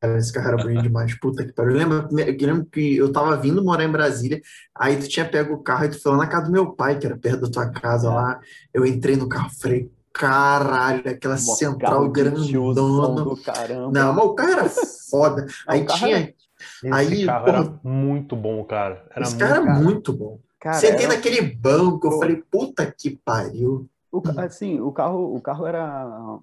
[0.00, 1.18] Cara, esse carro era bonito demais.
[1.18, 1.72] Puta que pariu.
[1.72, 4.40] Eu lembro, eu lembro que eu tava vindo morar em Brasília,
[4.74, 6.98] aí tu tinha pego o carro e tu foi lá na casa do meu pai,
[6.98, 8.10] que era perto da tua casa é.
[8.10, 8.40] lá.
[8.72, 13.24] Eu entrei no carro, falei, caralho, aquela central grandona.
[13.24, 13.92] Do caramba.
[13.92, 14.68] Não, mas o carro era
[15.10, 15.46] foda.
[15.68, 16.34] aí tinha, era...
[16.82, 19.04] Esse aí, carro porra, era muito bom, cara.
[19.14, 20.40] Era esse cara era muito bom.
[20.58, 21.14] Cara, Sentei era...
[21.14, 23.86] naquele banco, eu falei, puta que pariu.
[24.12, 26.38] O, assim, o carro, o carro era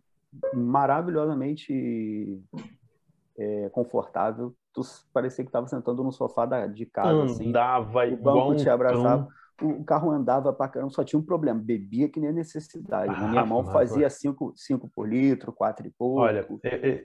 [0.53, 2.41] maravilhosamente
[3.37, 4.53] é, confortável.
[4.73, 4.81] Tu
[5.13, 7.23] parecia que estava sentando no sofá da, de casa.
[7.23, 7.49] Assim.
[7.49, 8.13] Andava assim.
[8.13, 9.27] igual o banco te abraçava
[9.61, 13.11] o carro andava para caramba, só tinha um problema, bebia que nem necessidade.
[13.15, 14.53] Ah, minha mão fazia 5
[14.93, 16.21] por litro, 4 e pouco.
[16.21, 16.47] Olha,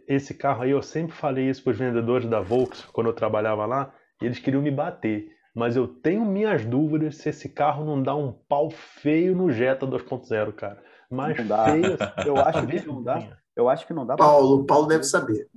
[0.07, 3.64] esse carro aí, eu sempre falei isso para os vendedores da Volks, quando eu trabalhava
[3.64, 5.31] lá, e eles queriam me bater.
[5.54, 9.86] Mas eu tenho minhas dúvidas se esse carro não dá um pau feio no Jetta
[9.86, 10.82] 2.0, cara.
[11.10, 11.64] Mas não dá.
[11.66, 11.98] feio.
[12.26, 13.38] Eu acho que não dá.
[13.54, 14.16] Eu acho que não dá.
[14.16, 15.48] Paulo, Paulo deve saber.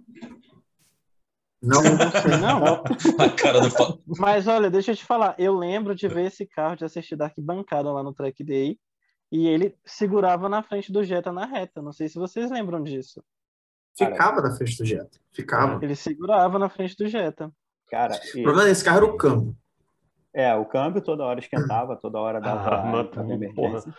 [1.62, 2.84] Não, não sei, não.
[3.18, 5.34] A cara do Mas olha, deixa eu te falar.
[5.40, 8.78] Eu lembro de ver esse carro, de assistir Dark bancada lá no Track Day.
[9.32, 11.82] E ele segurava na frente do Jetta na reta.
[11.82, 13.24] Não sei se vocês lembram disso.
[13.98, 15.18] Ficava na frente do Jetta.
[15.32, 15.84] Ficava.
[15.84, 17.52] Ele segurava na frente do Jetta.
[17.90, 19.56] Cara, o problema desse carro era o câmbio.
[20.36, 23.94] É, o câmbio toda hora esquentava, toda hora dava ah, emergência.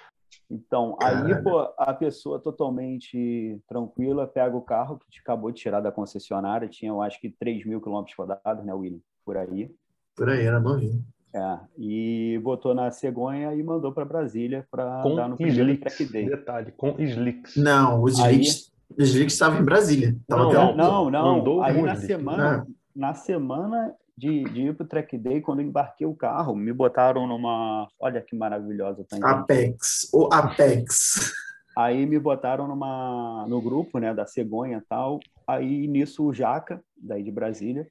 [0.51, 5.91] Então, aí, pô, a pessoa totalmente tranquila pega o carro que acabou de tirar da
[5.91, 9.01] concessionária, tinha, eu acho que 3 mil quilômetros rodados, né, William?
[9.25, 9.75] Por aí.
[10.15, 11.03] Por aí, era novinho.
[11.35, 16.13] É, e botou na cegonha e mandou para Brasília para dar no primeiro slicks, track
[16.13, 16.27] day.
[16.27, 17.57] Detalhe, com slicks.
[17.57, 19.03] Não, os slicks, aí...
[19.03, 20.15] os slicks estavam em Brasília.
[20.29, 21.63] Tava não, não, não, não.
[21.63, 26.15] Aí na semana, na semana de, de ir para o track day, quando embarquei o
[26.15, 27.89] carro, me botaram numa.
[28.01, 29.29] Olha que maravilhosa tangente.
[29.29, 31.33] Apex, o Apex.
[31.77, 35.21] Aí me botaram numa, no grupo né, da cegonha e tal.
[35.47, 37.87] Aí nisso o Jaca, daí de Brasília,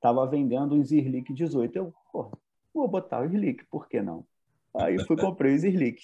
[0.00, 1.74] tava vendendo um Zirlic 18.
[1.74, 2.30] Eu, pô,
[2.74, 4.26] vou botar o Slick, por que não?
[4.76, 6.02] Aí fui comprei os Slick.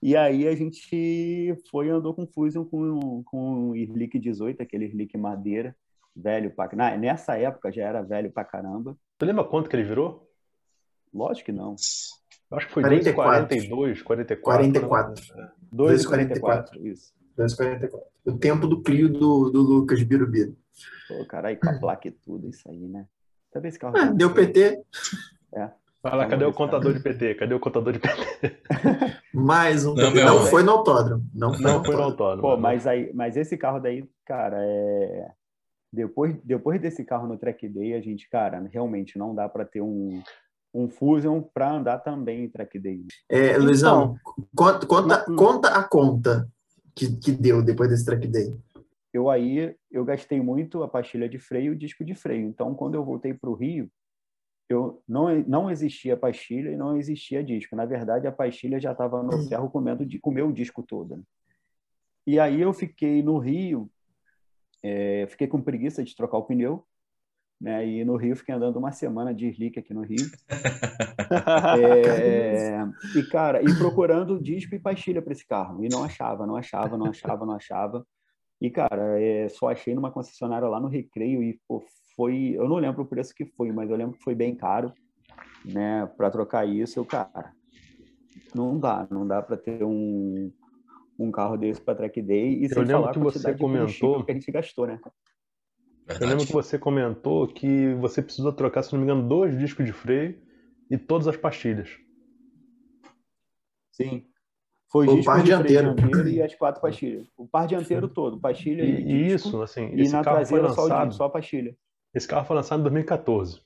[0.00, 5.16] E aí a gente foi andou com Fusion com, com o Slick 18, aquele Slick
[5.18, 5.76] madeira,
[6.14, 6.68] velho pra...
[6.96, 8.96] Nessa época já era velho pra caramba.
[9.18, 10.28] Tu lembra quanto que ele virou?
[11.12, 11.74] Lógico que não.
[12.50, 14.40] Acho que foi 2,42, 44.
[14.42, 15.24] 44.
[15.74, 17.12] 2,44, isso.
[17.38, 18.00] 2,44.
[18.26, 20.56] O tempo do Clio do, do Lucas Birubiru.
[21.08, 23.06] Pô, caralho, com a placa e tudo, isso aí, né?
[23.52, 23.96] Sabe esse carro?
[23.96, 24.82] Ah, deu PT.
[25.54, 25.70] É.
[26.02, 27.34] Fala, cadê o contador de PT?
[27.34, 28.58] Cadê o contador de PT?
[29.32, 29.94] Mais um.
[29.94, 30.24] Não, PT.
[30.24, 31.24] não foi no autódromo.
[31.32, 32.42] Não foi, não no, foi no autódromo.
[32.42, 35.30] Pô, mas, aí, mas esse carro daí, cara, é.
[35.94, 39.80] Depois, depois desse carro no Track Day, a gente, cara, realmente não dá para ter
[39.80, 40.20] um,
[40.74, 43.04] um Fusion para andar também em Track Day.
[43.28, 46.48] É, Luizão, então, conta, conta, conta a conta
[46.94, 48.52] que, que deu depois desse Track Day.
[49.12, 52.48] Eu aí, eu gastei muito a pastilha de freio e o disco de freio.
[52.48, 53.88] Então, quando eu voltei para o Rio,
[54.68, 57.76] eu não, não existia pastilha e não existia disco.
[57.76, 59.48] Na verdade, a pastilha já estava no hum.
[59.48, 61.16] ferro comendo, comeu o disco todo.
[61.16, 61.22] Né?
[62.26, 63.88] E aí eu fiquei no Rio,
[64.86, 66.84] é, fiquei com preguiça de trocar o pneu,
[67.58, 67.86] né?
[67.86, 70.26] E no Rio fiquei andando uma semana de slick aqui no Rio.
[72.20, 72.78] é,
[73.16, 76.98] e cara, e procurando disco e pastilha para esse carro e não achava, não achava,
[76.98, 78.06] não achava, não achava.
[78.60, 81.82] E cara, é, só achei numa concessionária lá no Recreio e pô,
[82.14, 84.92] foi, eu não lembro o preço que foi, mas eu lembro que foi bem caro,
[85.64, 87.52] né, para trocar isso, eu, cara,
[88.54, 90.52] não dá, não dá para ter um,
[91.18, 94.34] um carro desse para track day e eu sem falar que você comentou que a
[94.34, 95.00] gente gastou, né?
[96.06, 96.24] Verdade.
[96.24, 99.86] Eu lembro que você comentou que você precisa trocar, se não me engano, dois discos
[99.86, 100.38] de freio
[100.90, 101.88] e todas as pastilhas.
[103.90, 104.26] Sim.
[104.90, 105.94] Foi o par dianteiro.
[105.94, 107.26] dianteiro e as quatro pastilhas.
[107.36, 111.12] O par dianteiro todo, pastilha e, e disco, isso, assim, e na traseira lançado...
[111.12, 111.76] só, só a pastilha.
[112.14, 113.60] Esse carro foi lançado em 2014.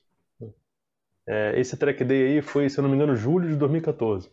[1.27, 4.31] É, esse track day aí foi, se eu não me engano, julho de 2014.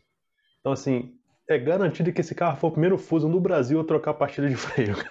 [0.60, 1.14] Então, assim,
[1.48, 4.48] é garantido que esse carro foi o primeiro Fusion no Brasil a trocar a pastilha
[4.48, 4.96] de freio.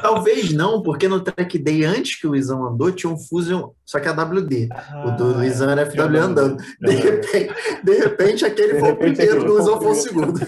[0.00, 4.00] Talvez não, porque no track day antes que o Luizão andou, tinha um Fusion, só
[4.00, 4.68] que a WD.
[4.70, 6.56] Ah, o do Luizão era FW é andando.
[6.80, 10.40] De repente, de repente aquele de foi repente, o primeiro, o Luizão foi o segundo.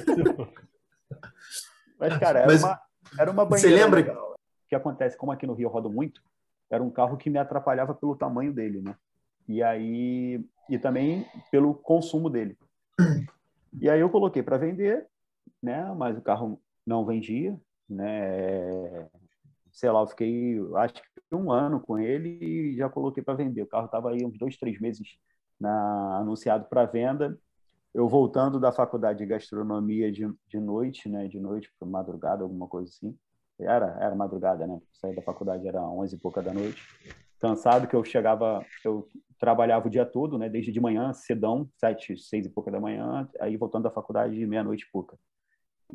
[1.99, 2.81] Mas, cara, era, Mas, uma,
[3.19, 3.69] era uma banheira.
[3.69, 4.01] Você lembra?
[4.01, 4.31] Legal
[4.71, 6.23] que acontece, como aqui no Rio eu rodo muito,
[6.71, 8.95] era um carro que me atrapalhava pelo tamanho dele, né?
[9.49, 12.57] E aí e também pelo consumo dele.
[13.79, 15.07] E aí eu coloquei para vender,
[15.63, 15.85] né?
[15.95, 19.09] Mas o carro não vendia, né?
[19.73, 21.03] Sei lá, eu fiquei acho que
[21.35, 23.63] um ano com ele e já coloquei para vender.
[23.63, 25.17] O carro estava aí uns dois, três meses
[25.59, 27.39] na, anunciado para venda.
[27.95, 31.29] Eu voltando da faculdade de gastronomia de, de noite, né?
[31.29, 33.17] De noite para madrugada, alguma coisa assim
[33.65, 34.81] era, era madrugada, né?
[34.93, 36.83] Saí da faculdade era 11 e pouca da noite.
[37.41, 40.49] Cansado que eu chegava, eu trabalhava o dia todo, né?
[40.49, 44.85] Desde de manhã, cedão, sete, seis e pouca da manhã, aí voltando da faculdade meia-noite
[44.85, 45.19] e pouca.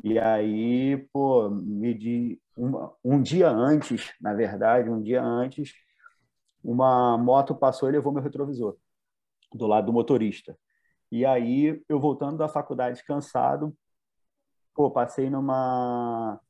[0.02, 5.72] E aí, pô, me de um, um dia antes, na verdade, um dia antes,
[6.62, 8.76] uma moto passou e levou meu retrovisor
[9.54, 10.58] do lado do motorista.
[11.10, 13.72] E aí, eu voltando da faculdade cansado,
[14.74, 16.40] pô, passei numa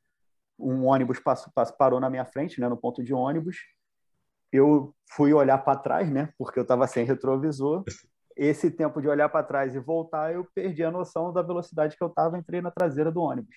[0.58, 3.58] um ônibus passou, parou na minha frente, né, no ponto de ônibus.
[4.52, 7.84] Eu fui olhar para trás, né, porque eu estava sem retrovisor.
[8.36, 12.04] Esse tempo de olhar para trás e voltar, eu perdi a noção da velocidade que
[12.04, 13.56] eu estava, entrei na traseira do ônibus.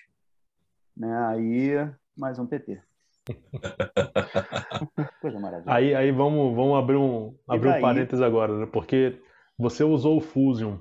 [0.96, 2.82] Né, aí, mais um PT.
[5.22, 5.72] Coisa maravilhosa.
[5.78, 8.66] Aí, aí vamos, vamos abrir um, abrir um parênteses agora, né?
[8.66, 9.22] Porque
[9.58, 10.78] você usou o Fusion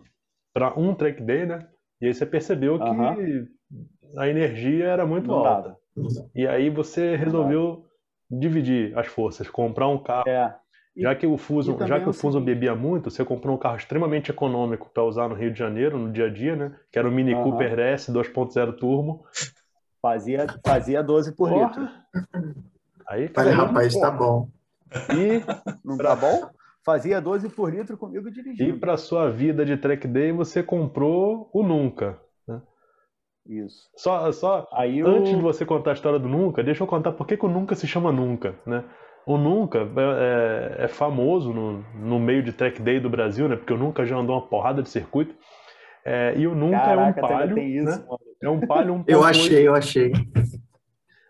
[0.54, 1.68] para um track day, né?
[2.00, 3.16] E aí você percebeu uh -huh.
[3.16, 3.48] que
[4.18, 5.76] a energia era muito Não alta.
[5.96, 6.30] Dava.
[6.34, 7.84] E aí você resolveu
[8.30, 10.28] dividir as forças, comprar um carro.
[10.28, 10.54] É.
[10.96, 14.32] Já que o Fuso, já que o Fuso bebia muito, você comprou um carro extremamente
[14.32, 16.74] econômico para usar no Rio de Janeiro, no dia a dia, né?
[16.90, 17.44] Que era o Mini uhum.
[17.44, 19.24] Cooper S 2.0 turbo.
[20.02, 21.66] Fazia, fazia 12 por Porra.
[21.66, 21.88] litro.
[23.06, 24.48] Aí, Falei, rapaz, tá bom.
[25.14, 25.40] E
[25.84, 26.50] não tá bom?
[26.84, 28.70] Fazia 12 por litro comigo dirigindo.
[28.70, 32.18] E para sua vida de track day, você comprou o Nunca.
[33.48, 33.88] Isso.
[33.96, 37.26] Só, só Aí antes de você contar a história do Nunca, deixa eu contar por
[37.26, 38.84] que, que o Nunca se chama Nunca, né?
[39.26, 43.56] O Nunca é, é, é, famoso no, no meio de track day do Brasil, né?
[43.56, 45.34] Porque o Nunca já andou uma porrada de circuito.
[46.04, 48.04] É, e o Nunca Caraca, é um palio, né?
[48.42, 49.04] É um palio 1.8.
[49.08, 50.12] eu achei, eu achei.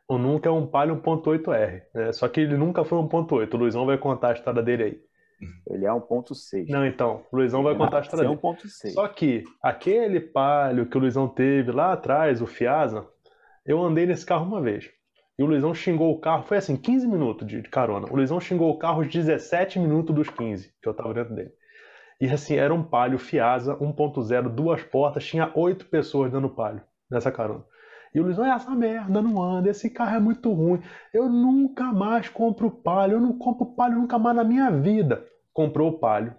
[0.09, 2.13] O Nunca é um palio 1.8R, né?
[2.13, 3.55] Só que ele nunca foi 1.8.
[3.55, 5.08] O Luizão vai contar a história dele aí.
[5.69, 6.69] Ele é 1.6.
[6.69, 8.41] Não, então, o Luizão vai contar a história dele.
[8.41, 8.93] 1.6.
[8.93, 13.07] Só que aquele palio que o Luizão teve lá atrás, o Fiasa,
[13.65, 14.91] eu andei nesse carro uma vez.
[15.39, 18.09] E o Luizão xingou o carro, foi assim, 15 minutos de carona.
[18.11, 21.53] O Luizão xingou o carro os 17 minutos dos 15 que eu tava dentro dele.
[22.21, 27.31] E assim, era um palio Fiasa 1.0, duas portas, tinha oito pessoas dando palio nessa
[27.31, 27.65] carona.
[28.15, 30.83] E o Luizão, essa merda não anda, esse carro é muito ruim.
[31.13, 35.25] Eu nunca mais compro palio, eu não compro palio nunca mais na minha vida.
[35.53, 36.35] Comprou o palio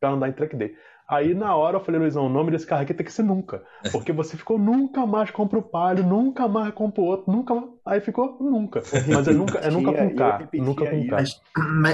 [0.00, 0.76] para andar em track day.
[1.14, 3.62] Aí na hora eu falei, Luizão, o nome desse carro aqui tem que ser nunca.
[3.92, 7.68] Porque você ficou nunca mais compra o palio, nunca mais compra o outro, nunca mais.
[7.86, 8.82] Aí ficou nunca.
[9.06, 10.48] Mas é nunca, é nunca com K.
[10.54, 11.24] Nunca com K.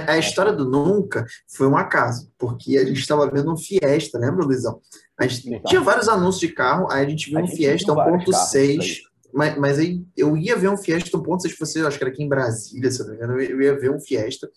[0.09, 4.19] A, a história do nunca foi um acaso, porque a gente estava vendo um Fiesta,
[4.19, 4.81] lembra, Luizão?
[5.19, 9.01] A gente tinha vários anúncios de carro, aí a gente viu um Fiesta 1.6.
[9.33, 12.29] Mas, mas aí eu ia ver um Fiesta 1.6, você, acho que era aqui em
[12.29, 14.49] Brasília, se eu não me engano, eu ia ver um Fiesta.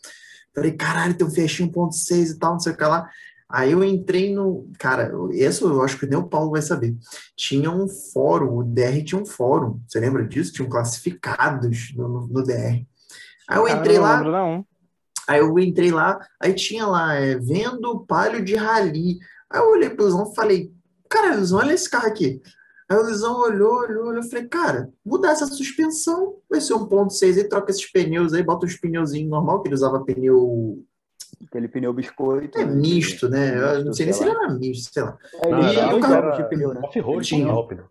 [0.56, 3.10] Falei, caralho, tem um Fiesta 1.6 e tal, não sei o que lá.
[3.54, 4.68] Aí eu entrei no.
[4.80, 6.98] Cara, isso eu acho que nem o Paulo vai saber.
[7.36, 9.80] Tinha um fórum, o DR tinha um fórum.
[9.88, 10.52] Você lembra disso?
[10.52, 12.84] Tinham classificados no, no, DR.
[13.48, 14.16] Aí eu entrei lá.
[14.16, 14.66] Lembro, não.
[15.28, 19.20] Aí eu entrei lá, aí tinha lá, é, vendo palio de rally.
[19.52, 20.74] Aí eu olhei pro Luizão e falei,
[21.08, 22.42] cara, Luizão, olha esse carro aqui.
[22.90, 27.38] Aí o Luizão olhou, olhou, olhou, eu falei, cara, mudar essa suspensão, vai ser 1.6
[27.38, 30.84] aí, troca esses pneus aí, bota os pneuzinhos normal, que ele usava pneu
[31.48, 32.58] Aquele pneu biscoito.
[32.58, 33.78] É misto, né?
[33.80, 35.18] Eu não sei nem se ele era misto, sei lá.
[35.44, 36.38] É, ele ah, tinha carro...
[36.38, 36.82] de pneu, né?
[36.84, 37.86] Off-road tinha pneu.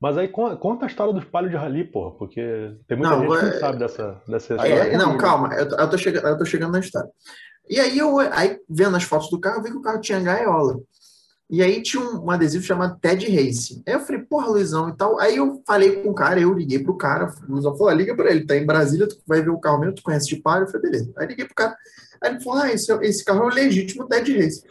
[0.00, 3.38] Mas aí conta a história dos palhos de rally, porra, porque tem muita não, gente
[3.38, 4.74] que não é- sabe dessa, dessa história.
[4.74, 7.08] É, não, calma, eu, eu, tô chegando, eu tô chegando na história.
[7.68, 10.20] E aí, eu, aí, vendo as fotos do carro, eu vi que o carro tinha
[10.20, 10.78] gaiola.
[11.48, 13.80] E aí tinha um, um, adesivo chamado Ted Race.
[13.86, 15.18] Aí eu falei, porra, Luizão e tal.
[15.20, 18.30] Aí eu falei com o cara, eu liguei pro cara, o Luizão falou, liga pra
[18.30, 20.64] ele, tá em Brasília, tu vai ver o carro mesmo, tu conhece de palio?
[20.64, 21.12] Eu falei, beleza.
[21.16, 21.76] Aí liguei pro cara.
[22.20, 24.62] Aí ele falou, ah, esse, esse carro é um legítimo Ted Race.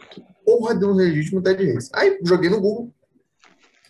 [0.44, 1.88] Porra de um legítimo Ted Race.
[1.94, 2.92] Aí joguei no Google.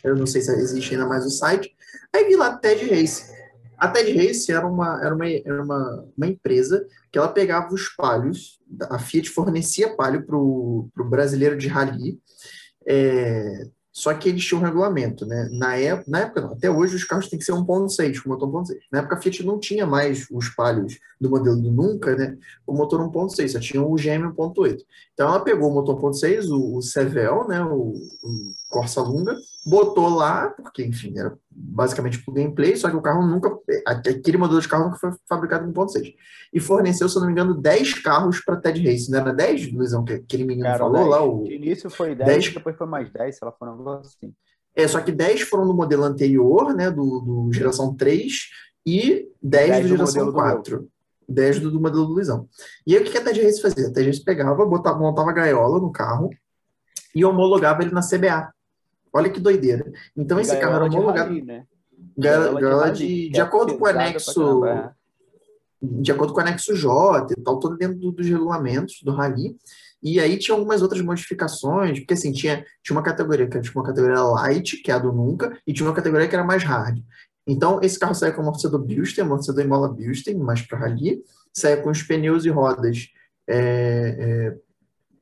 [0.04, 1.74] Eu não sei se existe ainda mais o site.
[2.14, 3.34] Aí vi lá Ted Race.
[3.76, 7.88] A Ted Race era uma, era uma, era uma, uma empresa que ela pegava os
[7.90, 12.18] palhos, a Fiat fornecia palho para o brasileiro de rally,
[12.86, 15.48] é, só que eles tinham um regulamento, né?
[15.52, 18.46] Na época, na época não, até hoje os carros têm que ser 1.6, com motor
[18.46, 18.76] 1.6.
[18.92, 22.36] Na época a Fiat não tinha mais os palhos do modelo do Nunca, né?
[22.66, 24.80] Com motor 1.6, só tinha o GM 1.8.
[25.14, 27.64] Então ela pegou o motor 1.6, o, o Sevel, né?
[27.64, 29.34] O, o Corsa Lunga,
[29.66, 33.50] botou lá, porque enfim, era basicamente pro gameplay, só que o carro nunca,
[33.84, 36.14] aquele modelo de carro nunca foi fabricado com 1.6.
[36.52, 39.10] E forneceu, se eu não me engano, 10 carros para TED Race.
[39.10, 41.22] Não era 10, Luizão, que aquele menino Cara, falou 10, lá?
[41.22, 41.42] O...
[41.42, 44.32] De início foi 10, 10, depois foi mais 10, se ela for um negócio assim.
[44.76, 48.32] É, só que 10 foram no modelo anterior, né, do, do geração 3,
[48.86, 50.78] e 10, 10 do geração 4.
[50.80, 50.90] Do
[51.28, 52.48] 10 do, do, modelo do Luizão.
[52.86, 53.88] E aí o que a TED Race fazia?
[53.88, 56.30] A TED Race pegava, botava, montava gaiola no carro
[57.12, 58.54] e homologava ele na CBA.
[59.16, 59.90] Olha que doideira.
[60.16, 61.34] Então, esse carro era homologado.
[61.34, 61.64] De, né?
[62.16, 64.62] Gaiola de, de, de acordo com o anexo.
[65.80, 69.56] De acordo com o anexo J e tal, todo dentro do, dos regulamentos do Rally.
[70.02, 73.78] E aí tinha algumas outras modificações, porque assim, tinha, tinha uma categoria que era tipo
[73.78, 76.62] uma categoria light, que é a do nunca, e tinha uma categoria que era mais
[76.62, 77.02] hard.
[77.46, 81.76] Então, esse carro saia com amortecedor Bilstein, amortecedor em mola Bilstein, mais para rally, saia
[81.76, 83.08] com os pneus e rodas
[83.48, 83.56] é,
[84.18, 84.56] é,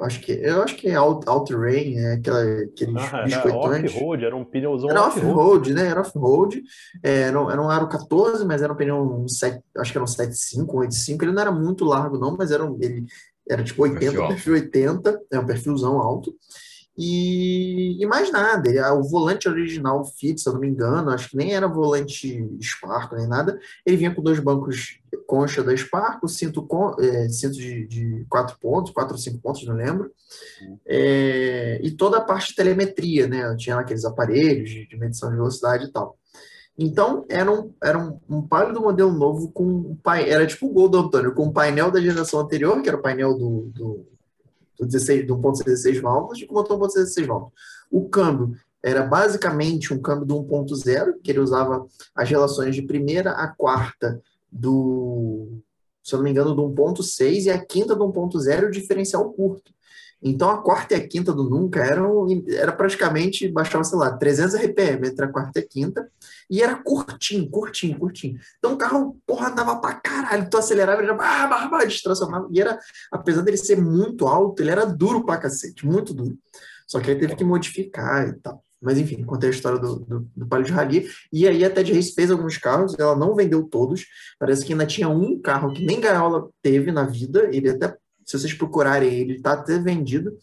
[0.05, 3.25] acho que eu acho que é Out-Rain, é aquela, aqueles ah,
[3.57, 5.87] off-road, era um pneuzão Era off-road, né?
[5.87, 6.63] Era off-road.
[7.03, 10.05] É, era, era um aro 14, mas era um pneu um 7, acho que era
[10.05, 11.25] um 75, um 85.
[11.25, 13.07] Ele não era muito largo, não, mas era, um, ele,
[13.49, 16.35] era tipo 80, perfil, perfil 80, é um perfilzão alto.
[16.97, 18.95] E, e, mais nada.
[18.95, 23.17] O volante original Fit, se eu não me engano, acho que nem era volante Sparco
[23.17, 23.59] nem nada.
[23.85, 26.67] Ele vinha com dois bancos concha da Sparco, cinto,
[27.01, 30.11] é, cinto de, de, quatro pontos, quatro ou cinco pontos, não lembro.
[30.87, 33.55] É, e toda a parte de telemetria, né?
[33.57, 36.17] Tinha aqueles aparelhos de, de medição de velocidade e tal.
[36.77, 40.73] Então, era um, era um, um do modelo novo com um pai, era tipo o
[40.73, 43.71] Gol do Antônio, com o um painel da geração anterior, que era o painel do,
[43.73, 44.07] do
[44.79, 47.53] do, 16, do 1.16 válvulas e com motor 1.16 válvulas.
[47.91, 53.33] O câmbio era basicamente um câmbio do 1.0, que ele usava as relações de primeira
[53.33, 54.21] a quarta
[54.55, 55.61] do,
[56.03, 59.73] se eu não me engano, do 1.6 e a quinta do 1.0 o diferencial curto.
[60.23, 64.55] Então a quarta e a quinta do Nunca eram, era praticamente, baixava, sei lá, 300
[64.55, 66.11] RPM entre a quarta e a quinta,
[66.49, 68.39] e era curtinho, curtinho, curtinho.
[68.59, 72.49] Então o carro, porra, andava pra caralho, tu acelerava, ele já, ah, bah, bah, distracionava,
[72.51, 72.79] e era,
[73.13, 76.39] apesar dele ser muito alto, ele era duro pra cacete, muito duro.
[76.87, 78.64] Só que aí teve que modificar e tal.
[78.85, 81.09] Mas enfim, contei a história do, do, do Palio de Rally.
[81.33, 84.05] E aí a Ted Race fez alguns carros, ela não vendeu todos.
[84.39, 87.49] Parece que ainda tinha um carro que nem gaiola teve na vida.
[87.51, 90.37] Ele até se vocês procurarem ele, está até vendido.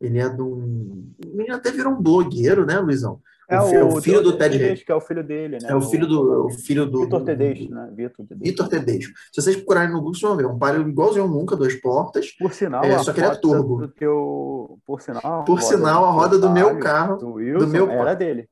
[0.00, 1.10] Ele é de um.
[1.24, 3.20] Ele até virou um blogueiro, né, Luizão?
[3.52, 4.82] É o, o filho do Ted Reis.
[4.82, 5.68] Que é o filho dele, né?
[5.70, 6.46] É o filho do.
[6.46, 7.90] O filho do Vitor Tedesco, né?
[7.94, 8.44] Vitor Tedesco.
[8.44, 9.12] Vitor Tedesco.
[9.32, 10.46] Se vocês procurarem no Google, vocês vão ver.
[10.46, 12.30] Um palio igualzinho nunca, duas portas.
[12.38, 13.78] Por sinal, é, só que ele é turbo.
[13.78, 17.18] Do teu, por sinal, por sinal, a roda do, do meu carro.
[17.18, 18.48] Do, Wilson, do meu era dele.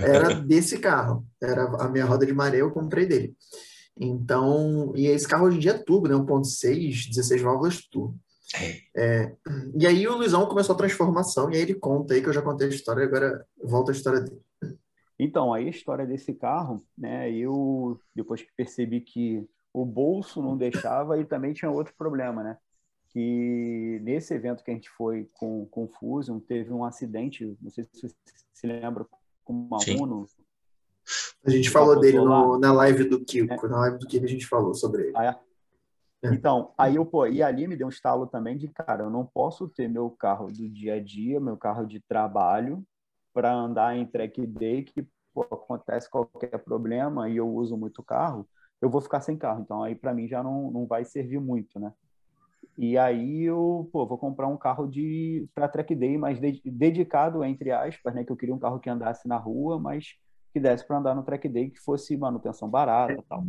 [0.00, 1.24] Era desse carro.
[1.42, 3.34] Era a minha roda de maré, eu comprei dele.
[3.98, 6.14] Então, e esse carro hoje em dia é turbo, né?
[6.14, 8.16] 1.6, 16 válvulas turbo.
[8.94, 9.36] É,
[9.74, 12.42] e aí o Luizão começou a transformação, e aí ele conta aí, que eu já
[12.42, 14.40] contei a história, agora volta a história dele.
[15.18, 20.56] Então, aí a história desse carro, né, eu, depois que percebi que o bolso não
[20.56, 22.58] deixava, e também tinha outro problema, né,
[23.08, 27.70] que nesse evento que a gente foi com, com o Fusion, teve um acidente, não
[27.70, 28.14] sei se você
[28.52, 29.06] se lembra,
[29.44, 30.00] com uma Sim.
[30.00, 30.26] Uno.
[31.44, 33.68] A gente falou dele no, na live do Kiko, é.
[33.68, 35.12] na live do Kiko a gente falou sobre ele.
[35.14, 35.38] Ah, é?
[36.24, 36.34] É.
[36.34, 39.26] Então, aí eu, pô, e ali me deu um estalo também de, cara, eu não
[39.26, 42.82] posso ter meu carro do dia a dia, meu carro de trabalho,
[43.32, 48.48] para andar em track day, que pô, acontece qualquer problema e eu uso muito carro,
[48.80, 49.60] eu vou ficar sem carro.
[49.60, 51.92] Então, aí para mim já não, não vai servir muito, né?
[52.78, 57.44] E aí eu, pô, vou comprar um carro de para track day, mas de, dedicado
[57.44, 60.14] entre aspas, né, que eu queria um carro que andasse na rua, mas
[60.52, 63.44] que desse para andar no track day, que fosse manutenção barata, tal.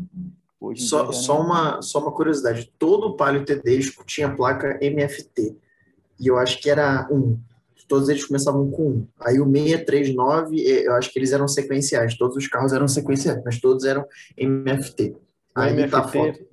[0.60, 5.56] Hoje só, só, uma, só uma curiosidade: todo Palio Tedesco tinha placa MFT.
[6.20, 7.40] E eu acho que era um.
[7.88, 9.08] Todos eles começavam com um.
[9.20, 12.18] Aí o 639, eu acho que eles eram sequenciais.
[12.18, 14.04] Todos os carros eram sequenciais, mas todos eram
[14.36, 15.16] MFT.
[15.54, 16.02] Aí o MFT, tá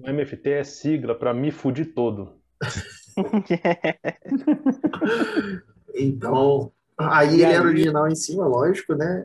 [0.00, 2.34] o MFT é sigla para me fudir todo.
[5.94, 7.54] então, aí e ele aí...
[7.54, 9.24] era original em cima, lógico, né?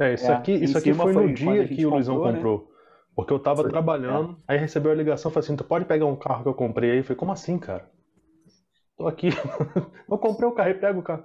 [0.00, 2.32] É, isso é, aqui, isso aqui foi no dia que o Luizão comprou.
[2.32, 2.38] Né?
[2.38, 2.73] comprou.
[3.14, 3.70] Porque eu tava Foi.
[3.70, 4.54] trabalhando, é.
[4.54, 6.98] aí recebeu a ligação, falei assim, tu pode pegar um carro que eu comprei aí?
[6.98, 7.88] Eu falei, como assim, cara?
[8.96, 9.28] Tô aqui.
[10.10, 11.24] eu comprei o carro e pego o carro.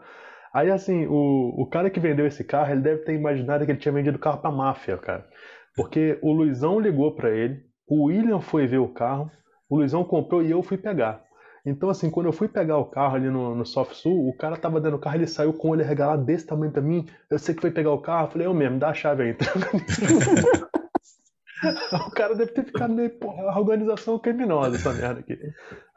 [0.54, 3.80] Aí assim, o, o cara que vendeu esse carro, ele deve ter imaginado que ele
[3.80, 5.28] tinha vendido o carro pra máfia, cara.
[5.76, 9.30] Porque o Luizão ligou para ele, o William foi ver o carro,
[9.70, 11.24] o Luizão comprou e eu fui pegar.
[11.66, 14.58] Então, assim, quando eu fui pegar o carro ali no, no Soft Sul, o cara
[14.58, 17.06] tava dentro do carro, ele saiu com o olho regalado desse tamanho pra mim.
[17.30, 19.36] Eu sei que foi pegar o carro, eu falei, eu mesmo, dá a chave aí.
[22.08, 25.38] o cara deve ter ficado meio, porra, a organização criminosa essa merda aqui.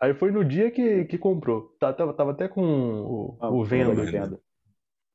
[0.01, 1.75] Aí foi no dia que, que comprou.
[1.79, 4.05] Tá, tava, tava até com o, ah, o venda.
[4.05, 4.41] venda.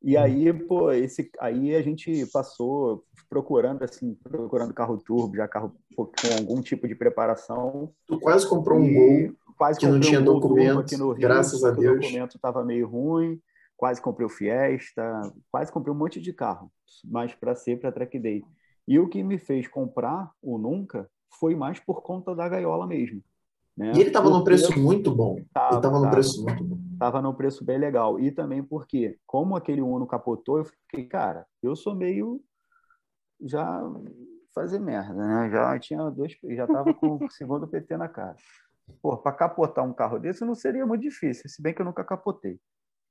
[0.02, 5.76] E aí, pô, esse, aí a gente passou procurando, assim, procurando carro turbo, já carro
[5.96, 7.92] com algum tipo de preparação.
[8.06, 11.64] Tu quase comprou um Gol quase que não tinha um documento, aqui no Rio, graças
[11.64, 11.98] a Deus.
[11.98, 13.42] O documento estava meio ruim,
[13.76, 16.72] quase comprei o Fiesta, quase comprei um monte de carro,
[17.04, 18.44] mas para ser para track day.
[18.88, 21.10] E o que me fez comprar o Nunca
[21.40, 23.22] foi mais por conta da gaiola mesmo.
[23.76, 23.92] Né?
[23.94, 25.40] E ele estava num preço muito bom.
[25.54, 26.78] Tava, ele estava num preço muito bom.
[26.94, 28.20] Estava num preço bem legal.
[28.20, 32.42] E também porque, como aquele Uno capotou, eu fiquei, cara, eu sou meio
[33.40, 33.84] já
[34.54, 35.50] fazer merda, né?
[35.52, 38.36] Já tinha dois, já estava com o segundo PT na cara.
[39.02, 42.04] Pô, para capotar um carro desse não seria muito difícil, se bem que eu nunca
[42.04, 42.60] capotei.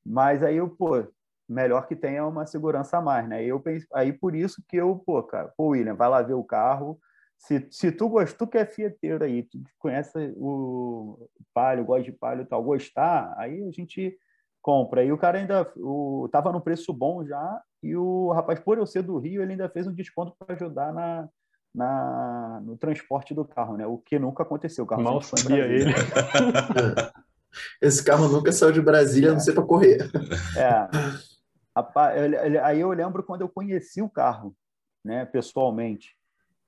[0.04, 1.06] Mas aí eu, pô,
[1.48, 3.44] melhor que tenha uma segurança a mais, né?
[3.44, 6.44] Eu penso, aí por isso que eu, pô, cara, pô, William, vai lá ver o
[6.44, 6.98] carro.
[7.38, 12.12] Se, se tu gostou, tu que é fieteiro aí, tu conhece o palio, gosta de
[12.12, 14.16] palio e tal, gostar, aí a gente
[14.62, 15.04] compra.
[15.04, 18.86] E o cara ainda o, tava no preço bom já, e o rapaz, por eu
[18.86, 21.28] ser do Rio, ele ainda fez um desconto para ajudar na,
[21.72, 23.86] na, no transporte do carro, né?
[23.86, 24.84] O que nunca aconteceu.
[24.84, 25.92] O carro Mal sabia ele.
[27.80, 29.32] Esse carro nunca saiu de Brasília, é.
[29.32, 29.98] não sei para correr.
[30.56, 30.88] É.
[32.64, 34.56] Aí eu lembro quando eu conheci o carro,
[35.04, 36.16] né, pessoalmente,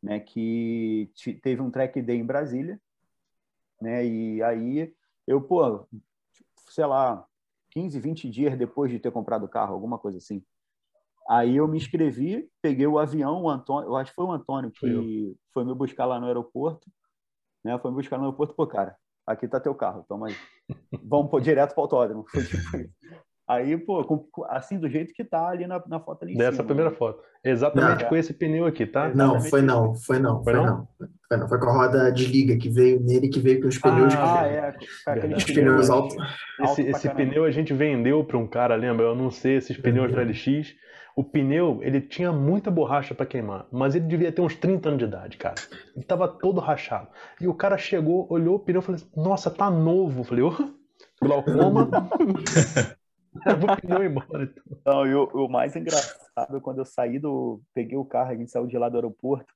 [0.03, 1.11] né, que
[1.43, 2.79] teve um track day em Brasília,
[3.81, 4.95] né, e aí
[5.27, 5.89] eu, pô,
[6.69, 7.27] sei lá,
[7.71, 10.45] 15, 20 dias depois de ter comprado o carro, alguma coisa assim.
[11.29, 14.71] Aí eu me inscrevi, peguei o avião, o Antônio, eu acho que foi o Antônio
[14.71, 16.91] que foi, foi me buscar lá no aeroporto,
[17.65, 18.97] né, foi me buscar no aeroporto, pô, cara,
[19.27, 20.35] aqui tá teu carro, toma aí.
[21.03, 22.27] Vamos pô, direto para o autódromo.
[23.49, 24.05] Aí, pô,
[24.51, 26.97] assim, do jeito que tá ali na, na foto ali Dessa cima, primeira né?
[26.97, 27.23] foto.
[27.43, 29.09] Exatamente não, com esse pneu aqui, tá?
[29.15, 30.89] Não, foi não, foi não, foi, foi não.
[31.27, 31.49] Foi não.
[31.49, 34.15] Foi com a roda de liga que veio nele, que veio com os pneus.
[34.15, 34.75] Ah, é.
[35.35, 36.15] Os pneus altos.
[36.61, 39.07] Esse, esse pneu a gente vendeu para um cara, lembra?
[39.07, 40.75] Eu não sei, esses pneus da LX.
[41.17, 44.99] O pneu, ele tinha muita borracha para queimar, mas ele devia ter uns 30 anos
[44.99, 45.55] de idade, cara.
[45.97, 47.09] Ele tava todo rachado.
[47.41, 50.21] E o cara chegou, olhou o pneu e falou assim, nossa, tá novo.
[50.21, 50.71] Eu falei, ô, oh,
[51.25, 51.89] glaucoma.
[53.59, 54.45] vou pneu embora.
[54.45, 54.79] Então.
[54.85, 57.61] Não, e o, o, mais engraçado é quando eu saí do.
[57.75, 59.53] Peguei o carro, a gente saiu de lá do aeroporto,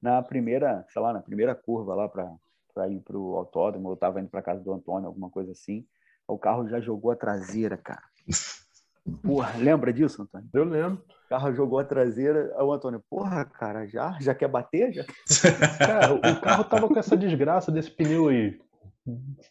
[0.00, 4.20] na primeira, sei lá, na primeira curva lá para ir para o autódromo, eu estava
[4.20, 5.86] indo para casa do Antônio, alguma coisa assim.
[6.28, 8.02] O carro já jogou a traseira, cara.
[9.22, 10.48] Porra, lembra disso, Antônio?
[10.52, 11.02] Eu lembro.
[11.26, 14.16] O carro jogou a traseira, o Antônio, porra, cara, já?
[14.20, 14.92] Já quer bater?
[14.92, 15.04] Já?
[15.78, 18.60] Cara, o carro tava com essa desgraça desse pneu aí,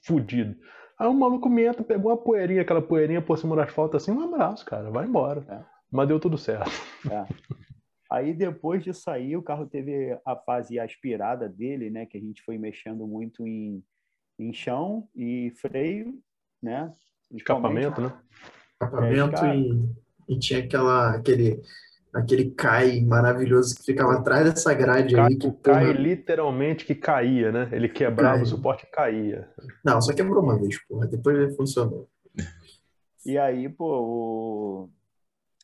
[0.03, 0.55] fudido.
[0.97, 4.11] Aí o maluco me entra, pegou uma poeirinha, aquela poeirinha por cima do asfalto assim,
[4.11, 5.43] um abraço, cara, vai embora.
[5.49, 5.59] É.
[5.91, 6.69] Mas deu tudo certo.
[7.11, 7.25] É.
[8.09, 12.05] Aí depois de sair, o carro teve a fase aspirada dele, né?
[12.05, 13.83] Que a gente foi mexendo muito em,
[14.39, 16.17] em chão e freio,
[16.61, 16.93] né?
[17.31, 18.13] Escapamento, né?
[18.73, 19.89] Escapamento é, e,
[20.29, 21.61] e tinha aquela, aquele,
[22.15, 25.35] aquele cai maravilhoso que ficava atrás dessa grade cai, aí.
[25.35, 27.69] Que, o cai literalmente que caía, né?
[27.71, 28.43] Ele quebrava cai.
[28.43, 29.49] o suporte e caía.
[29.83, 31.07] Não, só quebrou uma vez, porra.
[31.07, 32.09] Depois funcionou.
[33.25, 34.89] E aí, pô, o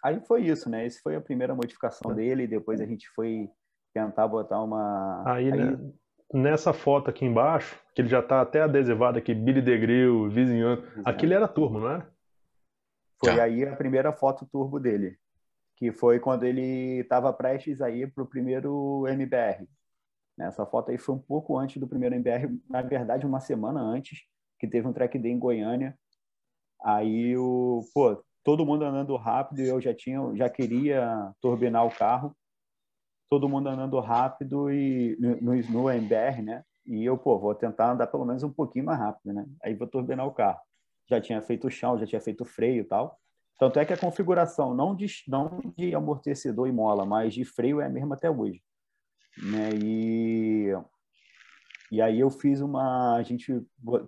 [0.04, 0.86] Aí foi isso, né?
[0.86, 2.48] Essa foi a primeira modificação dele.
[2.48, 3.50] Depois a gente foi
[3.94, 5.24] tentar botar uma.
[5.28, 5.60] Aí, Aí...
[5.60, 5.92] Né,
[6.34, 10.84] nessa foto aqui embaixo, que ele já tá até adesivado aqui, Billy Degril, vizinho.
[11.06, 12.08] Aquilo era turbo, não é?
[13.20, 13.44] Foi tá.
[13.44, 15.18] aí a primeira foto turbo dele,
[15.82, 19.68] que foi quando ele estava prestes a ir para o primeiro MBR.
[20.40, 24.20] Essa foto aí foi um pouco antes do primeiro MBR, na verdade, uma semana antes,
[24.60, 25.98] que teve um track day em Goiânia.
[26.84, 32.38] Aí o, pô, todo mundo andando rápido eu já tinha, já queria turbinar o carro.
[33.28, 36.64] Todo mundo andando rápido e no, no MBR, né?
[36.86, 39.48] E eu, pô, vou tentar andar pelo menos um pouquinho mais rápido, né?
[39.64, 40.60] Aí vou turbinar o carro.
[41.10, 43.20] Já tinha feito o chão, já tinha feito o freio e tal.
[43.58, 47.80] Tanto é que a configuração não de, não de amortecedor e mola, mas de freio
[47.80, 48.62] é a mesma até hoje.
[49.38, 49.70] Né?
[49.84, 50.68] E,
[51.92, 53.16] e aí eu fiz uma...
[53.16, 53.64] A gente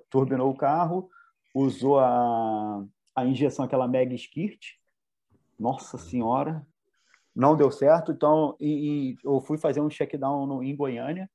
[0.10, 1.10] turbinou o carro,
[1.54, 2.84] usou a,
[3.16, 4.72] a injeção, aquela mega skirt.
[5.60, 6.66] Nossa Senhora,
[7.36, 8.12] não deu certo.
[8.12, 11.30] Então, e, e eu fui fazer um check-down no, em Goiânia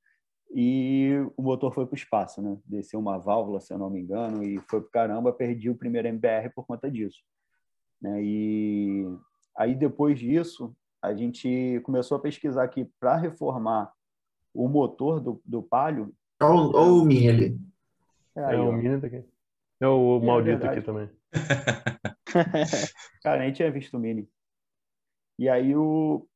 [0.54, 2.58] e o motor foi para o espaço, né?
[2.64, 5.32] Desceu uma válvula, se eu não me engano, e foi para caramba.
[5.32, 7.18] Perdi o primeiro MBR por conta disso.
[8.00, 8.22] Né?
[8.22, 9.06] E
[9.56, 13.92] aí, depois disso, a gente começou a pesquisar aqui para reformar
[14.54, 16.12] o motor do, do Palio.
[16.40, 17.60] Olha o Mini ali.
[18.36, 19.24] É, aí, é o Mini daqui.
[19.80, 21.08] É o é maldito aqui também.
[23.22, 24.28] Cara, nem tinha visto o Mini.
[25.38, 26.26] E aí, o...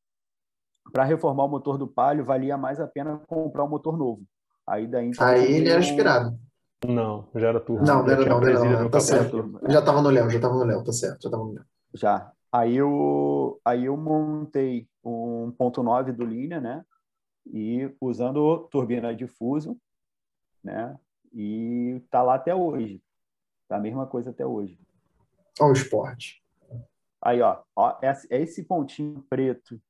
[0.91, 4.23] para reformar o motor do Palio, valia mais a pena comprar um motor novo.
[4.65, 6.39] Aí, daí, então, aí ele era aspirado.
[6.87, 7.85] Não, já era turbo.
[7.85, 9.59] Não, não era não, não, não, tá certo.
[9.69, 11.65] Já estava no Léo, já estava no Léo, tá certo, já estava no Léo.
[11.93, 12.31] Já.
[12.51, 16.85] Aí eu, aí eu montei um ponto .9 do Linha, né?
[17.45, 19.77] E usando turbina de fuso,
[20.63, 20.97] né?
[21.33, 23.01] E tá lá até hoje.
[23.67, 24.79] Tá a mesma coisa até hoje.
[25.59, 26.43] Olha o esporte.
[27.21, 29.81] Aí, ó, ó é, é esse pontinho preto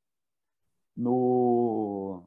[0.96, 2.24] no,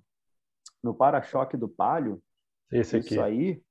[0.82, 2.22] no para-choque do palio.
[2.70, 3.14] Esse aqui.
[3.14, 3.62] Isso aí,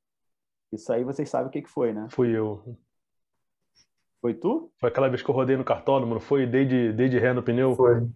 [0.75, 2.07] isso aí vocês sabem o que, que foi, né?
[2.09, 2.77] Fui eu.
[4.21, 4.71] Foi tu?
[4.79, 6.47] Foi aquela vez que eu rodei no cartódromo, não foi?
[6.47, 7.75] Dei de, dei de ré no pneu?
[7.75, 8.07] Foi.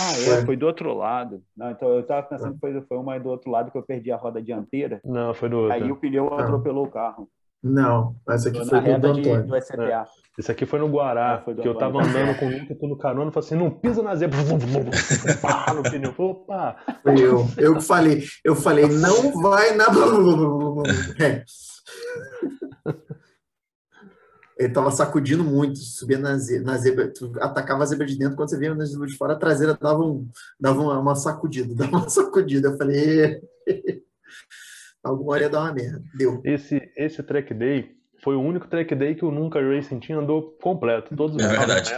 [0.00, 1.42] Ah, é, foi, foi do outro lado.
[1.56, 4.12] Não, então eu tava pensando que foi, foi uma do outro lado que eu perdi
[4.12, 5.00] a roda dianteira.
[5.04, 5.72] Não, foi do outro.
[5.72, 7.28] Aí o pneu atropelou o carro.
[7.62, 9.42] Não, essa aqui foi do, do Antônio.
[9.42, 10.04] De, do É.
[10.38, 12.96] Esse aqui foi no Guará, ah, que eu tava andando com o Luca, tô no
[12.96, 14.38] carona, falei assim, não pisa na zebra,
[15.40, 16.76] pá, no pneu, opa!
[17.02, 19.86] Foi eu, eu que falei, eu falei, não vai na...
[21.18, 21.42] É.
[24.58, 28.48] Ele tava sacudindo muito, subia na zebra, na zebra, atacava a zebra de dentro, quando
[28.48, 30.26] você vinha na zebra de fora, a traseira dava, um,
[30.58, 33.42] dava uma, uma sacudida, dava uma sacudida, eu falei
[35.04, 36.02] alguma hora ia dar uma merda.
[36.14, 36.40] Deu.
[36.44, 40.56] Esse, esse track day foi o único track day que o Nunca Racing Team andou
[40.62, 41.14] completo.
[41.14, 41.90] Todos os é verdade.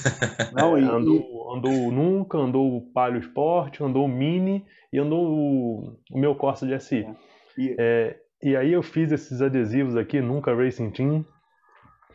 [0.54, 5.26] Não, e, andou, andou o Nunca, andou o Palio Sport, andou o Mini e andou
[5.26, 6.98] o, o meu Corsa de SI.
[6.98, 7.14] É.
[7.58, 7.76] E...
[7.78, 11.24] É, e aí eu fiz esses adesivos aqui, Nunca Racing Team,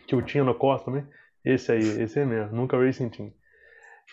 [0.06, 1.04] que eu tinha no Corsa também.
[1.44, 3.34] Esse aí, esse aí mesmo, Nunca Racing Team.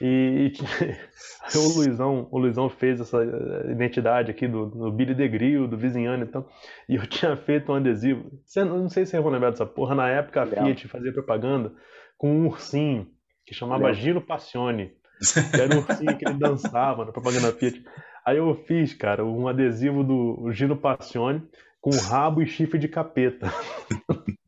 [0.00, 0.52] E, e
[1.58, 5.76] o Luizão, o Luizão fez essa eh, identidade aqui do, do Billy de Gril, do
[5.76, 6.48] Vizinhano e tal.
[6.88, 8.30] E eu tinha feito um adesivo.
[8.46, 9.94] Você, não sei se você vai lembrar dessa porra.
[9.94, 11.70] Na época a Fiat fazia propaganda
[12.16, 13.06] com um ursinho
[13.44, 14.92] que chamava Gino Passione.
[15.54, 17.82] Que era um ursinho que ele dançava na propaganda Fiat.
[18.24, 21.42] Aí eu fiz, cara, um adesivo do Gino Passione
[21.86, 23.46] com rabo e chifre de capeta.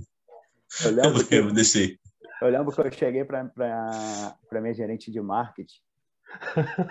[0.85, 1.99] Eu lembro que eu deixei.
[2.41, 3.51] Eu lembro que eu cheguei para
[4.61, 5.81] minha gerente de marketing.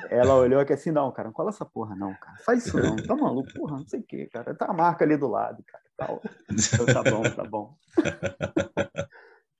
[0.09, 2.37] Ela olhou aqui assim, não, cara, não cola essa porra, não, cara.
[2.43, 4.53] Faz isso não, tá maluco, porra, não sei o que, cara.
[4.55, 5.83] Tá a marca ali do lado, cara.
[5.95, 6.21] Tal.
[6.79, 7.77] Eu, tá bom, tá bom.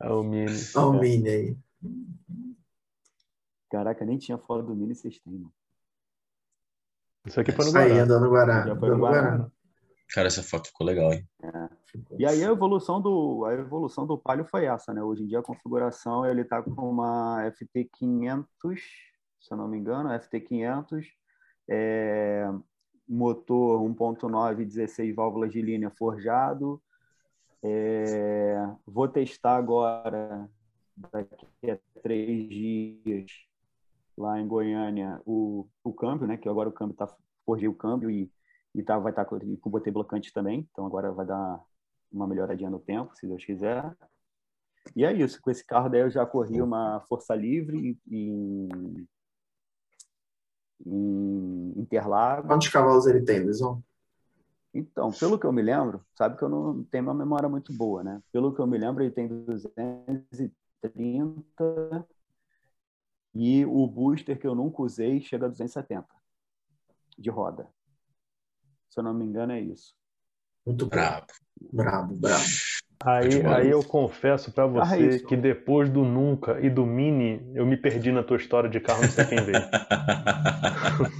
[0.01, 0.57] É o Mini.
[0.75, 1.57] Olha o Mini aí.
[3.69, 5.53] Caraca, nem tinha foto do Mini, vocês têm, mano.
[7.25, 7.85] Isso aqui foi no Guará.
[7.85, 8.67] Aí, andando no Guará.
[8.67, 9.51] Já foi no Guará.
[10.09, 11.27] Cara, essa foto ficou legal, hein?
[11.43, 11.69] É.
[12.17, 15.03] E aí a evolução do a evolução do Palio foi essa, né?
[15.03, 18.45] Hoje em dia a configuração ele tá com uma FT500,
[19.39, 21.05] se eu não me engano, FT500,
[21.69, 22.49] é,
[23.07, 26.81] motor 1.9, 16 válvulas de linha forjado.
[27.61, 28.55] É,
[28.85, 30.49] vou testar agora
[30.95, 33.31] daqui a três dias
[34.17, 36.37] lá em Goiânia o, o câmbio, né?
[36.37, 37.07] Que agora o câmbio tá
[37.45, 38.29] forjei o câmbio e,
[38.73, 40.67] e tá, vai estar tá com, com botei blocante também.
[40.71, 41.61] Então agora vai dar
[42.11, 43.95] uma melhoradinha no tempo, se Deus quiser.
[44.95, 45.41] E é isso.
[45.41, 48.69] Com esse carro daí eu já corri uma força livre em,
[50.85, 52.47] em Interlagos.
[52.47, 53.83] Quantos cavalos ele tem, Luizão?
[54.73, 58.03] Então, pelo que eu me lembro, sabe que eu não tenho uma memória muito boa,
[58.03, 58.21] né?
[58.31, 62.07] Pelo que eu me lembro, ele tem 230
[63.33, 66.07] e o booster que eu nunca usei chega a 270
[67.17, 67.67] de roda.
[68.97, 69.93] Se eu não me engano, é isso.
[70.65, 71.27] Muito brabo.
[71.71, 72.43] Brabo, brabo.
[73.05, 77.63] Aí, aí eu confesso para você ah, que depois do Nunca e do Mini, eu
[77.63, 79.59] me perdi na tua história de carro, não sei quem veio.
[79.59, 81.11] não.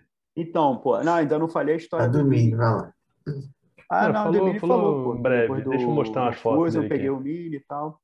[0.34, 2.94] Então, pô, não, ainda não falei a história a do, do Mini, vai lá.
[3.90, 5.62] Ah, não, falou, o Mini falou, falou pô, breve.
[5.62, 6.56] Do, Deixa eu mostrar umas fotos.
[6.56, 7.10] Depois eu peguei aqui.
[7.10, 8.00] o Mini e tal.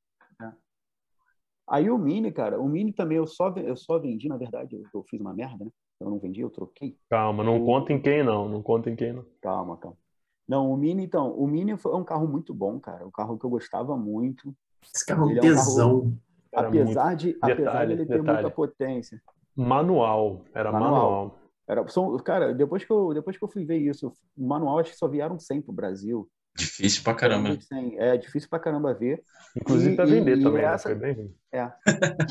[1.69, 1.77] É.
[1.77, 4.83] Aí o Mini, cara, o Mini também eu só, eu só vendi, na verdade, eu,
[4.95, 5.71] eu fiz uma merda, né?
[6.01, 6.97] Eu não vendi, eu troquei.
[7.09, 7.65] Calma, não eu...
[7.65, 9.25] conta em quem não, não conta em quem não.
[9.41, 9.97] Calma, calma.
[10.47, 13.07] Não, o Mini, então, o Mini é um carro muito bom, cara.
[13.07, 14.55] Um carro que eu gostava muito.
[14.95, 15.99] Esse carro é um tesão.
[15.99, 16.19] Um
[16.53, 17.19] carro, apesar, muito...
[17.19, 19.21] de, detalhe, apesar de ele ter muita potência.
[19.57, 20.93] Manual, era manual.
[20.93, 21.39] manual.
[21.69, 24.97] Era, são, cara, depois que, eu, depois que eu fui ver isso, manual acho que
[24.97, 26.29] só vieram 100 pro Brasil.
[26.57, 27.59] Difícil pra caramba.
[27.99, 29.23] É, difícil pra caramba ver.
[29.55, 30.75] Inclusive e, pra vender e, também, né?
[30.75, 31.35] essa, bem.
[31.53, 31.71] É.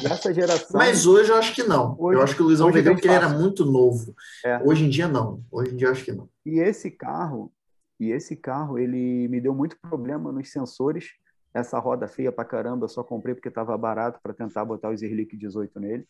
[0.02, 0.78] E essa geração.
[0.78, 1.96] Mas hoje eu acho que não.
[2.00, 4.16] Hoje, eu acho que o Luizão vendeu porque ele era muito novo.
[4.44, 4.60] É.
[4.64, 5.44] Hoje em dia não.
[5.52, 6.28] Hoje em dia eu acho que não.
[6.46, 7.54] E esse carro,
[8.00, 11.12] e esse carro, ele me deu muito problema nos sensores.
[11.54, 14.98] Essa roda feia pra caramba, eu só comprei porque estava barato para tentar botar o
[14.98, 16.08] Zerlick 18 nele.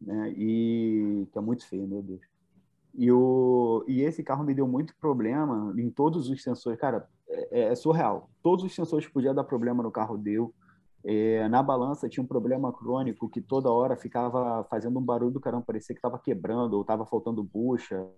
[0.00, 0.32] Né?
[0.36, 2.20] E que é muito feio, meu Deus.
[2.96, 6.80] E, o, e esse carro me deu muito problema em todos os sensores.
[6.80, 8.30] Cara, é, é surreal.
[8.42, 10.54] Todos os sensores que podiam dar problema no carro deu.
[11.04, 15.40] É, na balança tinha um problema crônico que toda hora ficava fazendo um barulho do
[15.40, 18.08] caramba, parecia que estava quebrando ou estava faltando bucha.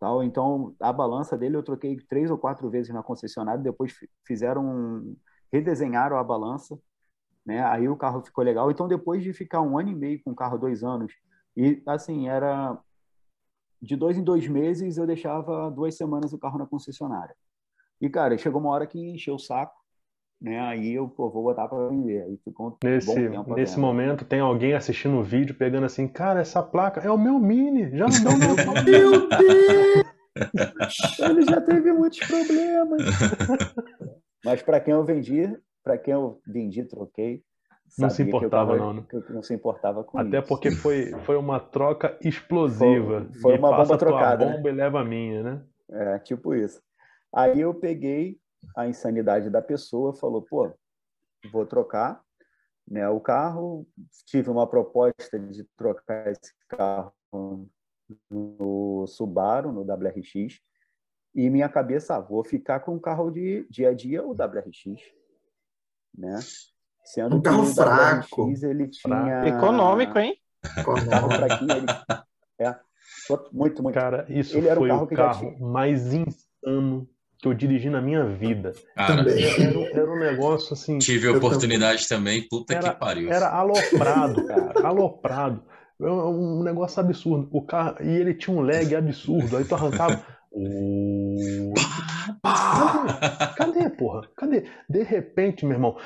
[0.00, 0.24] Tal.
[0.24, 3.94] Então, a balança dele eu troquei três ou quatro vezes na concessionária, depois
[4.26, 5.14] fizeram,
[5.52, 6.76] redesenharam a balança,
[7.46, 7.62] né?
[7.64, 8.70] Aí o carro ficou legal.
[8.70, 11.12] Então, depois de ficar um ano e meio com o carro, dois anos,
[11.56, 12.76] e assim, era
[13.82, 17.34] de dois em dois meses eu deixava duas semanas o carro na concessionária.
[18.00, 19.74] E, cara, chegou uma hora que encheu o saco,
[20.40, 20.60] né?
[20.60, 22.22] Aí eu pô, vou botar para vender.
[22.22, 26.62] Aí ficou um nesse, Nesse momento, tem alguém assistindo o vídeo pegando assim, cara, essa
[26.62, 28.54] placa é o meu Mini, já não meu
[28.84, 30.12] Meu Deus!
[31.18, 33.02] Ele já teve muitos problemas.
[34.44, 37.42] Mas para quem eu vendi, para quem eu vendi, troquei,
[37.98, 39.06] não se importava, tava, não, né?
[39.28, 40.48] Não se importava com Até isso.
[40.48, 43.26] porque foi, foi uma troca explosiva.
[43.32, 44.46] Foi, foi uma bomba trocada.
[44.46, 44.56] Né?
[44.56, 45.64] bomba e leva a minha, né?
[45.90, 46.82] É, tipo isso.
[47.34, 48.38] Aí eu peguei
[48.76, 50.72] a insanidade da pessoa, falou, pô,
[51.50, 52.22] vou trocar
[52.88, 53.86] né, o carro.
[54.26, 57.12] Tive uma proposta de trocar esse carro
[58.30, 60.60] no Subaru, no WRX,
[61.34, 65.00] e minha cabeça, ah, vou ficar com o carro de dia a dia, o WRX,
[66.14, 66.38] né?
[67.04, 68.52] Sendo um carro fraco.
[68.62, 69.46] Ele tinha...
[69.46, 70.36] Econômico, hein?
[70.78, 71.64] Econômico.
[71.72, 71.86] ele...
[72.60, 72.76] É,
[73.52, 73.94] muito, muito.
[73.94, 78.24] Cara, isso ele foi um carro o carro mais insano que eu dirigi na minha
[78.24, 78.72] vida.
[78.94, 80.98] Cara, era, era, um negócio assim.
[80.98, 83.32] Tive oportunidade também, puta era, que pariu.
[83.32, 85.62] Era aloprado, cara, aloprado.
[86.00, 87.48] Um negócio absurdo.
[87.52, 89.56] O carro, e ele tinha um lag absurdo.
[89.56, 90.24] Aí tu arrancava.
[92.42, 93.54] Cadê?
[93.56, 94.28] Cadê, porra?
[94.36, 94.64] Cadê?
[94.88, 95.96] De repente, meu irmão.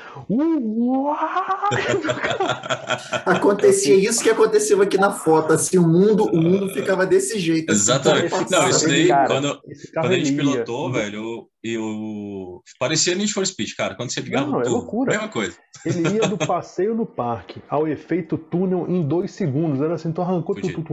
[3.25, 5.53] Acontecia isso que aconteceu aqui na foto.
[5.53, 7.71] Assim, o mundo, o mundo ficava desse jeito.
[7.71, 8.51] Assim, Exatamente.
[8.51, 9.61] Não, isso daí, cara, quando,
[9.95, 13.95] quando a gente pilotou, velho, eu, parecia Need for Speed, cara.
[13.95, 15.13] Quando você ligava Não, é loucura.
[15.13, 15.57] mesma coisa.
[15.83, 19.81] Ele ia do passeio no parque ao efeito túnel em dois segundos.
[19.81, 20.83] Era assim, tu arrancou tudo.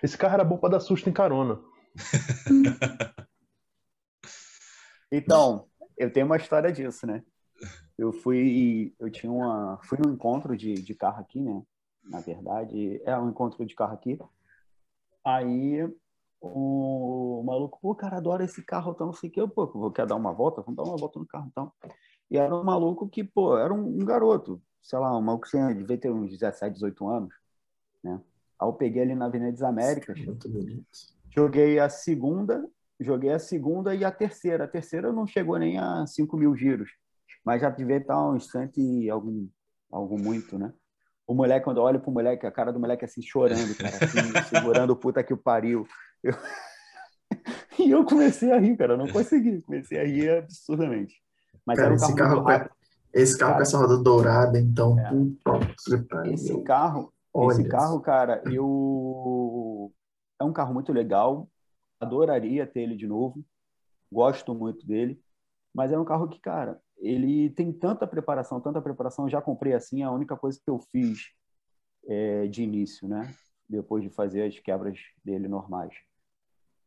[0.00, 1.58] Esse carro era bom para dar susto em carona.
[5.10, 7.22] então, eu tenho uma história disso, né?
[7.96, 11.62] Eu fui, eu tinha uma, fui num encontro de, de carro aqui, né?
[12.04, 14.18] Na verdade, é um encontro de carro aqui.
[15.24, 15.88] Aí
[16.40, 19.90] o, maluco, pô, cara, adora esse carro, então não sei o que, eu, pô, vou
[19.90, 21.72] quer dar uma volta, vamos dar uma volta no carro, então.
[22.30, 25.74] E era um maluco que, pô, era um, um garoto, sei lá, um maluco que
[25.74, 27.34] devia ter uns 17, 18 anos,
[28.02, 28.20] né?
[28.58, 30.18] Aí eu peguei ali na Avenida das Américas.
[30.20, 31.13] Muito bonito.
[31.34, 32.64] Joguei a segunda
[33.00, 34.64] joguei a segunda e a terceira.
[34.64, 36.90] A terceira não chegou nem a 5 mil giros,
[37.44, 39.48] mas já devia estar uns cento e algum,
[39.90, 40.72] algum muito, né?
[41.26, 44.48] O moleque, quando eu olho pro moleque, a cara do moleque assim, chorando, cara, assim,
[44.48, 45.86] segurando o puta que o pariu.
[46.22, 46.34] Eu...
[47.78, 51.14] e eu comecei a rir, cara, eu não consegui, comecei a rir absurdamente.
[51.66, 52.70] Mas cara, era um carro, carro
[53.12, 55.08] esse carro cara, com essa roda dourada, então, é.
[55.08, 58.62] puta, esse carro, Olha esse carro, cara, eu
[60.38, 61.48] é um carro muito legal,
[62.00, 63.44] adoraria ter ele de novo,
[64.10, 65.20] gosto muito dele,
[65.72, 69.28] mas é um carro que, cara, ele tem tanta preparação, tanta preparação.
[69.28, 71.30] Já comprei assim, a única coisa que eu fiz
[72.06, 73.34] é, de início, né?
[73.68, 75.94] Depois de fazer as quebras dele normais,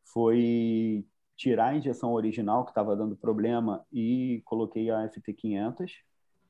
[0.06, 5.92] foi tirar a injeção original que estava dando problema e coloquei a FT500,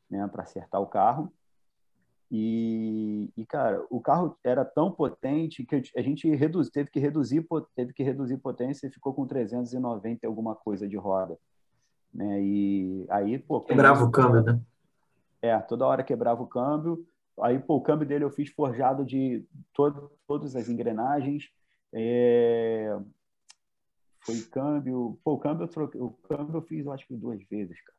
[0.10, 1.34] né, para acertar o carro.
[2.30, 7.46] E, e, cara, o carro era tão potente que a gente reduz, teve que reduzir
[7.74, 11.38] teve que reduzir potência e ficou com 390 alguma coisa de roda.
[12.14, 12.42] Né?
[12.42, 14.62] E aí, pô, quebrava o câmbio, né?
[15.42, 17.06] É, toda hora quebrava o câmbio.
[17.40, 21.50] Aí, pô, o câmbio dele eu fiz forjado de todo, todas as engrenagens.
[21.94, 22.98] É...
[24.26, 25.18] Foi câmbio.
[25.24, 27.98] Pô, o câmbio eu troquei, o câmbio eu fiz, eu acho que duas vezes, cara.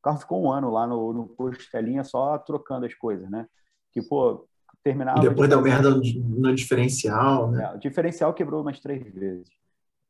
[0.00, 3.48] O carro ficou um ano lá no, no Costelinha só trocando as coisas, né?
[3.92, 4.46] Que, pô,
[4.82, 5.20] terminava.
[5.20, 7.64] Depois de deu merda no, diferencial, né?
[7.64, 9.48] É, o diferencial quebrou umas três vezes.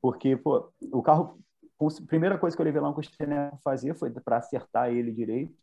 [0.00, 1.38] Porque, pô, o carro
[1.84, 5.56] a primeira coisa que eu levei lá no Costelinha fazer foi para acertar ele direito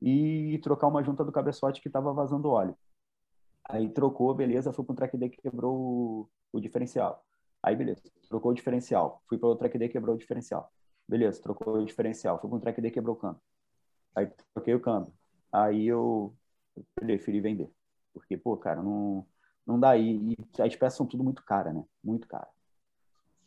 [0.00, 2.76] e trocar uma junta do cabeçote que estava vazando óleo.
[3.68, 7.24] Aí trocou, beleza, fui para um track day que quebrou o, o, diferencial.
[7.62, 9.22] Aí, beleza, trocou o diferencial.
[9.26, 10.70] Fui para o track day quebrou o diferencial.
[11.08, 12.38] Beleza, trocou o diferencial.
[12.38, 13.40] Fui para um track day quebrou o câmbio.
[14.14, 15.12] Aí troquei o câmbio.
[15.50, 16.34] Aí eu,
[16.76, 17.70] eu preferi vender.
[18.12, 19.26] Porque, pô, cara, não,
[19.66, 19.96] não dá.
[19.96, 21.82] E, e as peças são tudo muito cara, né?
[22.02, 22.48] Muito cara.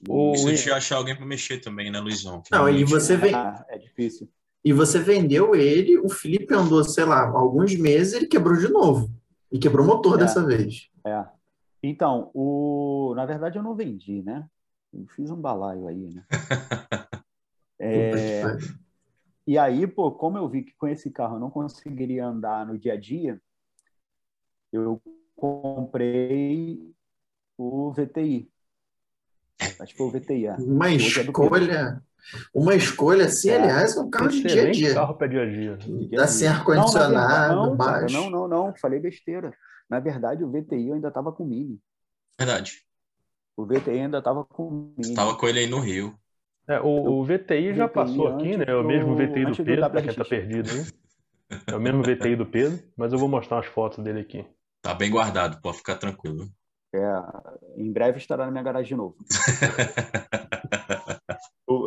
[0.07, 2.43] Ou se achar alguém para mexer também, né, Luizão?
[2.51, 3.33] Não, e você vem.
[3.33, 4.29] Ah, é difícil.
[4.63, 9.09] E você vendeu ele, o Felipe andou, sei lá, alguns meses, ele quebrou de novo.
[9.51, 10.89] E quebrou o motor é, dessa vez.
[11.05, 11.25] É.
[11.81, 13.13] Então, o...
[13.15, 14.45] na verdade eu não vendi, né?
[14.93, 16.25] Eu fiz um balaio aí, né?
[17.79, 18.57] é...
[19.47, 22.77] E aí, pô, como eu vi que com esse carro eu não conseguiria andar no
[22.77, 23.41] dia a dia,
[24.71, 25.01] eu
[25.35, 26.93] comprei
[27.57, 28.51] o VTI,
[29.79, 30.49] Acho que foi o VTI.
[30.59, 32.03] Uma é escolha.
[32.53, 33.57] Uma escolha, assim, é.
[33.57, 34.93] aliás, é um carro de dia a dia.
[34.93, 35.77] carro para dia a dia.
[36.11, 38.13] Dá sem ar-condicionado, não, baixo.
[38.13, 39.53] Não, não, não, falei besteira.
[39.89, 41.79] Na verdade, o VTI eu ainda estava com o Mini.
[42.37, 42.83] Verdade.
[43.55, 45.09] O VTI ainda estava com o Mini.
[45.09, 46.17] Estava com ele aí no Rio.
[46.69, 48.65] É, o, o VTI já VTI passou aqui, né?
[48.67, 50.85] É o mesmo VTI do Pedro, para quem está perdido aí.
[51.67, 54.45] É o mesmo VTI do Pedro, mas eu vou mostrar umas fotos dele aqui.
[54.81, 56.45] Tá bem guardado, pode ficar tranquilo.
[56.93, 56.99] É,
[57.77, 59.15] em breve estará na minha garagem de novo.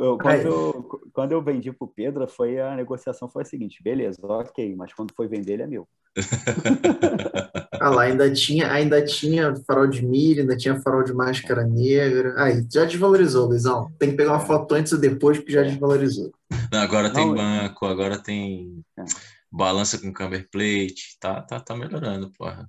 [0.01, 3.45] eu, eu, quando, eu, quando eu vendi para o Pedro, foi a negociação foi a
[3.45, 5.89] seguinte: beleza, ok, mas quando foi vender, ele é meu.
[7.81, 12.35] ah lá, ainda tinha, ainda tinha farol de milho, ainda tinha farol de máscara negra.
[12.43, 13.91] Aí, já desvalorizou, Luizão.
[13.99, 16.33] Tem que pegar uma foto antes e depois, porque já desvalorizou.
[16.73, 19.05] Não, agora tem Não, banco, agora tem é.
[19.51, 22.69] balança com camber plate, tá, tá, tá melhorando, porra.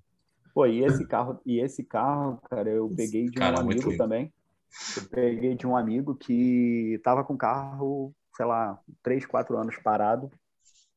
[0.53, 4.31] Pô, e esse carro, e esse carro, cara, eu peguei de cara, um amigo também.
[4.97, 10.31] Eu peguei de um amigo que tava com carro, sei lá, três, quatro anos parado,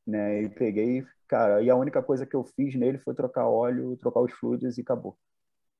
[0.06, 0.42] né?
[0.42, 4.20] E peguei, cara, e a única coisa que eu fiz nele foi trocar óleo, trocar
[4.20, 5.16] os fluidos e acabou.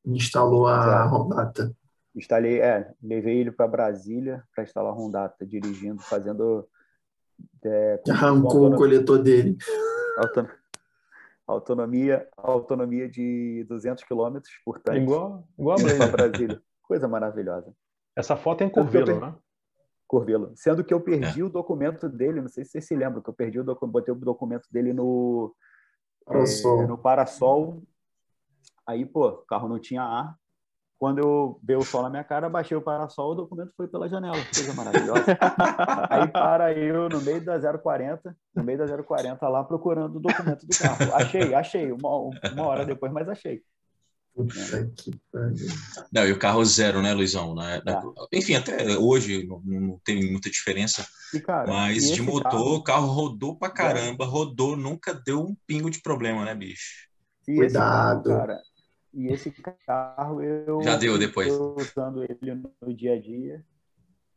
[0.04, 1.74] Instalou a Rondata.
[2.14, 6.68] Instalei, é, levei ele para Brasília para instalar a Rondata, dirigindo, fazendo.
[7.64, 9.56] É, Arrancou o coletor dele.
[10.16, 10.48] Auto
[11.46, 15.00] autonomia, autonomia de 200 km por tanque.
[15.00, 16.60] Igual, igual a Brasília.
[16.82, 17.74] Coisa maravilhosa.
[18.16, 19.34] Essa foto é em Curvelo, né?
[20.06, 20.52] Curvelo.
[20.54, 21.44] Sendo que eu perdi é.
[21.44, 24.14] o documento dele, não sei se vocês se lembram, que eu perdi o documento, botei
[24.14, 25.54] o documento dele no
[26.24, 26.82] parasol.
[26.82, 27.82] É, no parasol.
[28.86, 30.36] Aí, pô, o carro não tinha ar.
[30.98, 34.08] Quando eu veio o sol na minha cara, baixei o parasol, o documento foi pela
[34.08, 34.36] janela.
[34.54, 35.24] Coisa maravilhosa.
[36.08, 40.64] Aí para eu no meio da 040, no meio da 040 lá procurando o documento
[40.64, 41.14] do carro.
[41.14, 43.62] Achei, achei, uma, uma hora depois, mas achei.
[44.34, 45.68] Puta que pariu.
[46.12, 47.54] Não, e o carro zero, né, Luizão?
[47.54, 47.80] Né?
[47.86, 48.36] É.
[48.36, 51.06] Enfim, até hoje não, não tem muita diferença.
[51.32, 52.74] E, cara, mas de motor, carro...
[52.74, 57.08] o carro rodou pra caramba, rodou, nunca deu um pingo de problema, né, bicho?
[57.46, 58.24] E Cuidado.
[58.24, 58.60] Carro, cara,
[59.12, 59.52] e esse
[59.86, 63.64] carro eu já deu depois usando ele no dia a dia.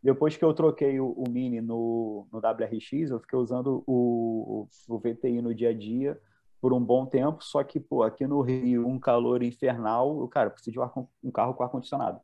[0.04, 5.00] Depois que eu troquei o, o Mini no, no WRX, eu fiquei usando o, o,
[5.00, 6.22] VTI no dia a dia
[6.68, 7.42] por um bom tempo.
[7.42, 10.80] Só que, pô, aqui no Rio, um calor infernal, eu, cara, preciso de
[11.24, 12.20] um carro com ar-condicionado.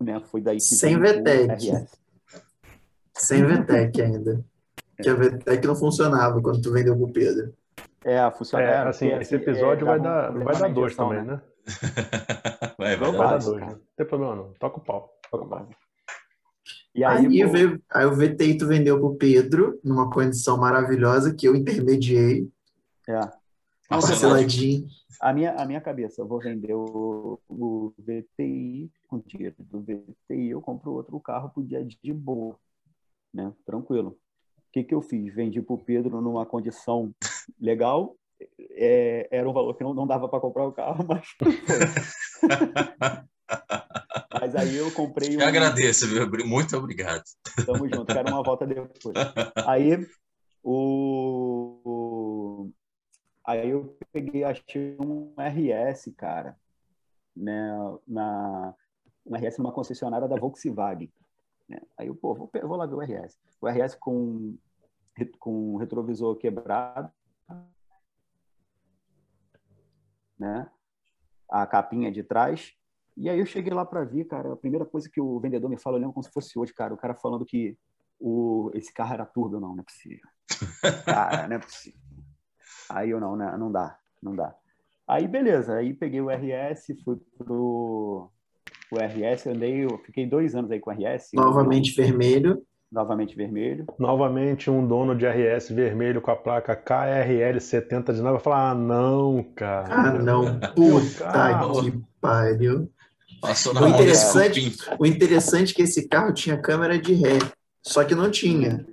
[0.00, 0.20] Né?
[0.20, 1.88] Foi daí que Sem VTEC.
[3.12, 4.44] Sem VTEC ainda.
[5.02, 7.52] Que a VTEC não funcionava quando tu vendeu pro Pedro.
[8.04, 8.62] É, funciona.
[8.62, 11.32] É, assim, esse assim, episódio é, vai, dar, vai dar dois também, né?
[11.32, 11.42] né?
[12.78, 13.60] vai, vai, vai dar dois.
[13.62, 14.52] Não tem problema não.
[14.60, 15.18] Toca o pau.
[15.28, 15.68] Toca o pau.
[16.94, 17.50] E aí, aí, pô...
[17.50, 22.48] veio, aí o VTI tu vendeu pro Pedro, numa condição maravilhosa, que eu intermediei.
[23.08, 23.20] É.
[23.88, 24.86] Parceladinho.
[25.20, 30.50] A minha, a minha cabeça, eu vou vender o, o VTI com dinheiro do VTI,
[30.50, 32.58] eu compro outro carro pro dia de boa,
[33.32, 33.52] né?
[33.66, 34.18] Tranquilo.
[34.58, 35.34] O que, que eu fiz?
[35.34, 37.14] Vendi pro Pedro numa condição
[37.60, 38.16] legal,
[38.70, 41.28] é, era um valor que não, não dava para comprar o carro, mas
[44.40, 45.36] Mas aí eu comprei.
[45.36, 45.40] Um...
[45.40, 46.28] Eu agradeço, viu?
[46.46, 47.22] Muito obrigado.
[47.64, 49.14] Tamo junto, quero uma volta depois.
[49.66, 50.06] Aí
[50.62, 51.61] o.
[53.44, 56.56] Aí eu peguei, achei um RS, cara,
[57.34, 57.72] né,
[58.06, 58.74] na,
[59.26, 61.12] um RS numa concessionária da Volkswagen.
[61.68, 61.80] Né?
[61.98, 63.38] Aí eu, pô, vou, vou lá ver o RS.
[63.60, 64.56] O RS com,
[65.38, 67.10] com retrovisor quebrado,
[70.38, 70.70] né?
[71.48, 72.74] A capinha de trás.
[73.16, 75.78] E aí eu cheguei lá para ver, cara, a primeira coisa que o vendedor me
[75.78, 77.76] fala, eu lembro como se fosse hoje, cara, o cara falando que
[78.18, 80.26] o, esse carro era turbo, não, não é possível.
[81.04, 81.98] Cara, não é possível.
[82.94, 83.54] Aí eu não, né?
[83.58, 84.54] não dá, não dá.
[85.06, 88.30] Aí beleza, aí peguei o RS, fui pro
[88.90, 91.30] o RS, andei, eu fiquei dois anos aí com o RS.
[91.34, 92.04] Novamente eu...
[92.04, 92.62] vermelho.
[92.90, 93.86] Novamente vermelho.
[93.98, 98.38] Novamente um dono de RS vermelho com a placa KRL70 de novo.
[98.38, 99.88] Falar, ah, não, cara.
[99.90, 100.60] Ah, não.
[100.74, 102.90] Puta que pariu.
[103.40, 107.38] Passou na o interessante, o interessante é que esse carro tinha câmera de ré,
[107.82, 108.86] só que não tinha.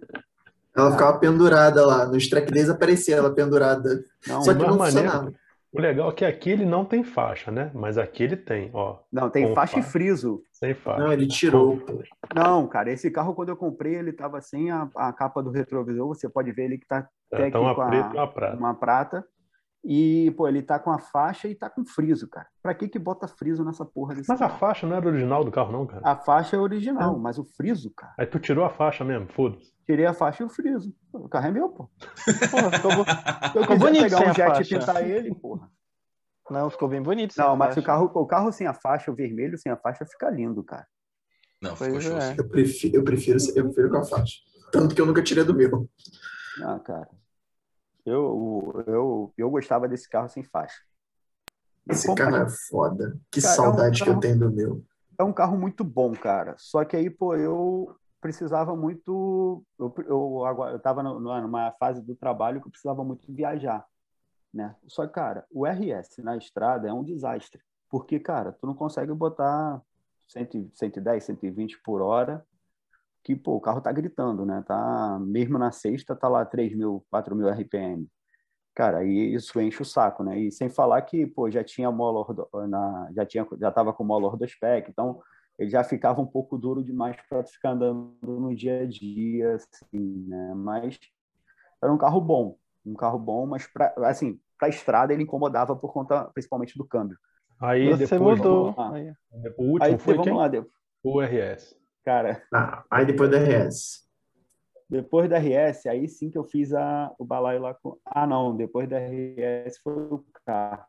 [0.79, 2.05] Ela ficava pendurada lá.
[2.05, 4.03] Nos track days aparecia ela pendurada.
[4.27, 5.33] Não, só que não funcionava.
[5.71, 7.69] O legal é que aqui ele não tem faixa, né?
[7.75, 8.97] Mas aqui ele tem, ó.
[9.11, 10.41] Não, tem faixa e friso.
[10.51, 11.03] Sem faixa.
[11.03, 11.79] Não, ele tirou.
[12.33, 16.07] Não, cara, esse carro quando eu comprei, ele tava sem a, a capa do retrovisor.
[16.07, 18.57] Você pode ver ele que tá é, até tá uma com a, uma prata.
[18.57, 19.25] uma prata.
[19.83, 22.47] E, pô, ele tá com a faixa e tá com friso, cara.
[22.61, 24.53] Pra que que bota friso nessa porra desse Mas carro?
[24.53, 26.01] a faixa não era original do carro, não, cara?
[26.03, 27.19] A faixa é original, é.
[27.19, 28.13] mas o friso, cara.
[28.17, 29.71] Aí tu tirou a faixa mesmo, foda-se.
[29.85, 30.93] Tirei a faixa e o friso.
[31.13, 31.89] O carro é meu, pô.
[32.51, 32.91] Porra, ficou,
[33.55, 35.71] eu ficou bonito pegar um jet e pintar ele, porra.
[36.49, 37.35] Não, ficou bem bonito.
[37.37, 40.29] Não, mas o carro, o carro sem a faixa, o vermelho sem a faixa, fica
[40.29, 40.85] lindo, cara.
[41.61, 42.17] Não, ficou show.
[42.17, 42.35] É.
[42.37, 44.35] Eu, prefiro, eu, prefiro, eu prefiro com a faixa.
[44.71, 45.89] Tanto que eu nunca tirei do meu.
[46.63, 47.07] Ah, cara.
[48.05, 50.81] Eu, eu, eu gostava desse carro sem faixa.
[51.87, 53.17] Esse carro é foda.
[53.31, 54.83] Que cara, saudade é um carro, que eu tenho do meu.
[55.17, 56.55] É um carro muito bom, cara.
[56.57, 59.63] Só que aí, pô, eu precisava muito.
[59.77, 63.85] Eu, eu, eu tava numa fase do trabalho que eu precisava muito viajar.
[64.53, 64.75] Né?
[64.87, 67.61] Só que, cara, o RS na estrada é um desastre.
[67.89, 69.81] Porque, cara, tu não consegue botar
[70.27, 72.45] 100, 110, 120 por hora
[73.29, 74.63] que pô, o carro tá gritando, né?
[74.65, 78.07] Tá mesmo na sexta tá lá 3 mil, 4 mil RPM.
[78.73, 80.39] Cara, aí isso enche o saco, né?
[80.39, 84.35] E sem falar que, pô, já tinha molor na, já tinha, já tava com molor
[84.35, 85.21] do spec, então
[85.59, 90.25] ele já ficava um pouco duro demais para ficar andando no dia a dia, assim,
[90.27, 90.53] né?
[90.55, 90.97] Mas
[91.83, 95.93] era um carro bom, um carro bom, mas para assim, para estrada ele incomodava por
[95.93, 97.17] conta principalmente do câmbio.
[97.61, 98.73] Aí Você depois mudou.
[98.91, 99.13] Aí,
[99.55, 100.35] o último aí, foi vamos quem?
[100.35, 100.65] lá,
[101.03, 101.78] o RS.
[102.09, 102.41] Cara.
[102.51, 104.09] Ah, aí depois do RS.
[104.89, 107.99] Depois da RS, aí sim que eu fiz a, o balaio lá com.
[108.03, 110.87] Ah, não, depois da RS foi o K.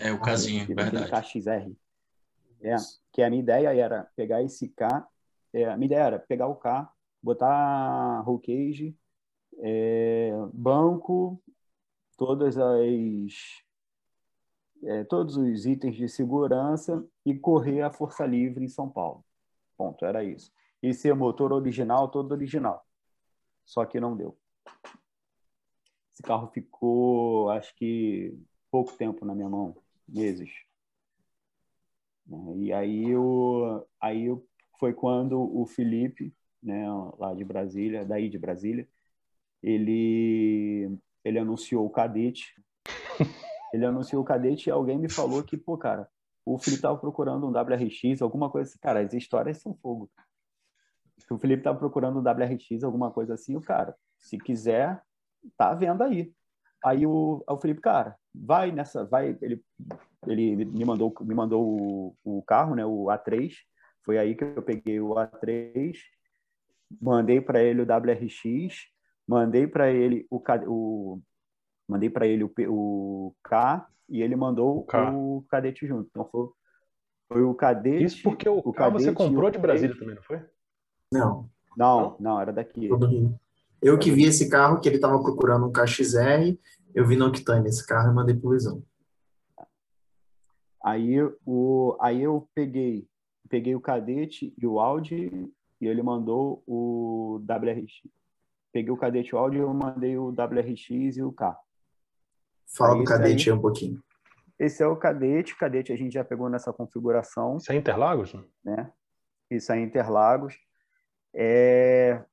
[0.00, 1.08] É o casinho, verdade.
[1.08, 1.72] KXR.
[2.60, 2.74] É,
[3.12, 5.06] que a minha ideia era pegar esse K,
[5.52, 6.92] é, a minha ideia era pegar o K,
[7.22, 8.96] botar roll cage,
[9.60, 11.40] é, banco,
[12.18, 13.64] todas as
[14.84, 19.24] é, todos os itens de segurança e correr a força livre em São Paulo.
[19.76, 20.52] Ponto, era isso.
[20.82, 22.84] E ser motor original, todo original.
[23.64, 24.36] Só que não deu.
[26.12, 28.38] Esse carro ficou, acho que,
[28.70, 29.76] pouco tempo na minha mão,
[30.08, 30.50] meses.
[32.56, 34.26] E aí, eu, aí
[34.78, 36.86] foi quando o Felipe, né,
[37.18, 38.88] lá de Brasília, daí de Brasília,
[39.62, 42.54] ele, ele anunciou o cadete
[43.76, 46.08] ele anunciou o cadete e alguém me falou que, pô, cara,
[46.44, 48.78] o Felipe tava procurando um WRX, alguma coisa assim.
[48.80, 50.10] Cara, as histórias são fogo.
[51.30, 53.56] O Felipe tava procurando um WRX, alguma coisa assim.
[53.56, 55.02] O cara, se quiser,
[55.56, 56.32] tá vendo aí.
[56.84, 59.36] Aí o, o Felipe, cara, vai nessa, vai.
[59.42, 59.64] Ele,
[60.26, 63.52] ele me mandou, me mandou o, o carro, né, o A3.
[64.04, 65.96] Foi aí que eu peguei o A3,
[67.00, 68.86] mandei para ele o WRX,
[69.26, 71.22] mandei para ele o, o
[71.88, 76.08] Mandei para ele o, o K e ele mandou o, o cadete junto.
[76.10, 76.48] Então foi,
[77.28, 78.04] foi o cadete.
[78.04, 80.40] Isso porque o, o K você comprou de Brasília também, não foi?
[81.12, 81.48] Não.
[81.76, 82.88] Não, não, era daqui.
[83.82, 86.56] Eu que vi esse carro, que ele estava procurando um KXR,
[86.94, 88.82] eu vi no Octane esse carro e mandei pro Luizão.
[90.82, 93.06] Aí, o, aí eu peguei,
[93.48, 98.08] peguei o Cadete e o Audi e ele mandou o WRX.
[98.72, 101.58] Peguei o Cadete e o Audi e eu mandei o WRX e o K.
[102.66, 104.02] Fala do Cadete aí, aí um pouquinho.
[104.58, 105.56] Esse é o Cadete.
[105.56, 107.56] Cadete a gente já pegou nessa configuração.
[107.58, 108.34] Isso é Interlagos?
[108.64, 108.90] Né?
[109.50, 110.58] Isso é Interlagos.
[111.34, 112.24] É...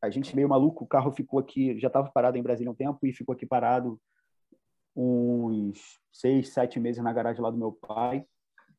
[0.00, 2.98] A gente meio maluco, o carro ficou aqui, já estava parado em Brasília um tempo
[3.06, 4.00] e ficou aqui parado
[4.94, 8.24] uns seis, sete meses na garagem lá do meu pai.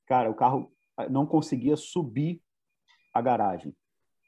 [0.05, 0.71] Cara, o carro
[1.09, 2.41] não conseguia subir
[3.13, 3.75] a garagem.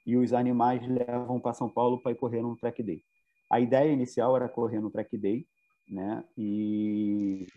[0.06, 3.04] E os animais levam para São Paulo para ir correr no track day.
[3.52, 5.48] A ideia inicial era correr no track day,
[5.90, 6.24] né?
[6.38, 7.48] E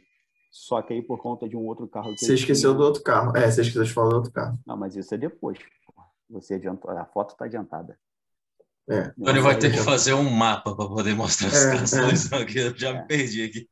[0.50, 2.78] só que aí por conta de um outro carro Você esqueceu tinha...
[2.78, 3.36] do outro carro.
[3.36, 4.58] É, você esqueceu de falar do outro carro.
[4.66, 5.58] Não, mas isso é depois.
[6.30, 7.98] Você adiantou, a foto está adiantada.
[8.90, 9.12] É.
[9.18, 12.36] Então vai ter que fazer um mapa para poder mostrar as é, canções é.
[12.36, 12.58] aqui.
[12.58, 13.68] Eu já me perdi aqui.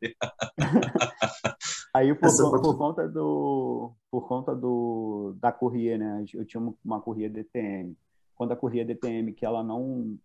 [1.94, 6.24] Aí por, por, por, conta do por conta do da corrida, né?
[6.34, 7.96] Eu tinha uma corrida DTM.
[8.34, 10.18] Quando a corrida DTM que ela não,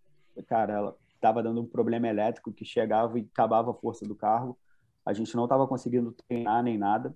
[0.46, 4.58] cara, ela estava dando um problema elétrico que chegava e acabava a força do carro.
[5.06, 7.16] A gente não estava conseguindo treinar nem nada.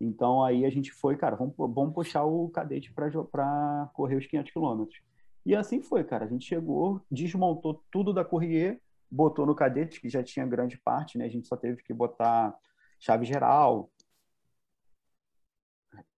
[0.00, 4.52] Então aí a gente foi, cara, vamos, vamos puxar o cadete para correr os 500
[4.52, 5.00] quilômetros.
[5.44, 6.26] E assim foi, cara.
[6.26, 8.80] A gente chegou, desmontou tudo da Corrier,
[9.10, 11.24] botou no cadete, que já tinha grande parte, né?
[11.24, 12.54] A gente só teve que botar
[13.00, 13.90] chave geral,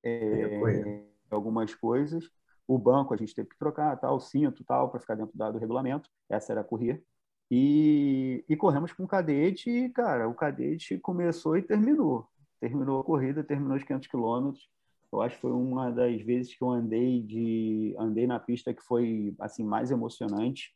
[0.03, 2.28] é, algumas coisas.
[2.66, 5.59] O banco a gente teve que trocar, tal, o cinto, tal, para ficar dentro do
[5.59, 6.09] regulamento.
[6.28, 7.03] Essa era a Corrier.
[7.51, 12.29] E, e corremos com o cadete e, cara, o cadete começou e terminou.
[12.61, 14.69] Terminou a corrida, terminou os 500 quilômetros
[15.13, 18.83] eu acho que foi uma das vezes que eu andei de andei na pista que
[18.83, 20.73] foi assim mais emocionante,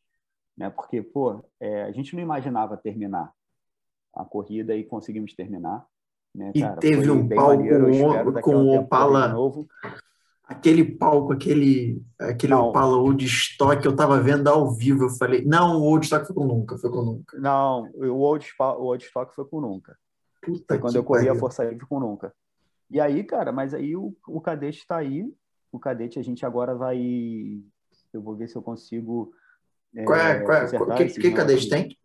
[0.56, 0.68] né?
[0.70, 3.32] Porque pô, é, a gente não imaginava terminar
[4.12, 5.86] a corrida e conseguimos terminar.
[6.34, 9.68] Né, e teve um palco maneiro, com o Opala novo.
[10.46, 12.68] Aquele palco, aquele, aquele não.
[12.68, 16.76] Opala Woodstock, eu estava vendo ao vivo, eu falei, não, o Woodstock foi com Nunca,
[16.76, 17.38] foi com Nunca.
[17.38, 19.96] Não, o Woodstock foi com Nunca.
[20.42, 22.34] Puta foi quando eu corri a Força Livre com Nunca.
[22.90, 25.24] E aí, cara, mas aí o, o cadete está aí.
[25.72, 26.98] O cadete a gente agora vai.
[28.12, 29.32] Eu vou ver se eu consigo.
[29.94, 31.98] É, qual é, qual é, que, que cadete tem?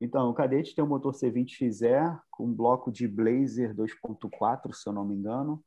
[0.00, 5.04] Então, o cadete tem um motor C20XE com bloco de Blazer 2.4, se eu não
[5.04, 5.62] me engano.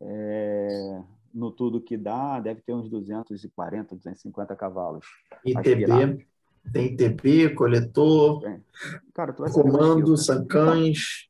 [0.00, 5.06] É, no tudo que dá, deve ter uns 240, 250 cavalos.
[5.44, 6.26] ITB,
[6.72, 8.42] tem ITB, coletor,
[9.14, 11.28] Cara, comando, sancães.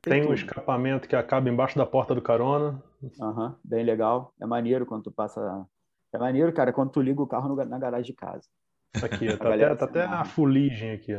[0.00, 2.82] Tem, um escapamento que acaba embaixo da porta do carona.
[3.20, 4.32] Aham, uhum, bem legal.
[4.40, 5.66] É maneiro quando tu passa.
[6.12, 8.48] É maneiro, cara, quando tu liga o carro no, na garagem de casa.
[8.94, 11.12] Aqui, tá até, tá até a fuligem aqui.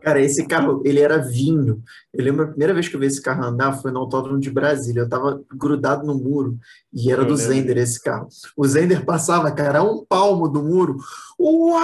[0.00, 1.82] Cara, esse carro, ele era vinho.
[2.12, 4.50] Eu lembro a primeira vez que eu vi esse carro andar foi no autódromo de
[4.50, 5.02] Brasília.
[5.02, 6.58] Eu tava grudado no muro
[6.92, 7.52] e era eu do lembro.
[7.52, 8.28] Zender esse carro.
[8.56, 10.96] O Zender passava, cara, um palmo do muro.
[11.38, 11.82] Uau!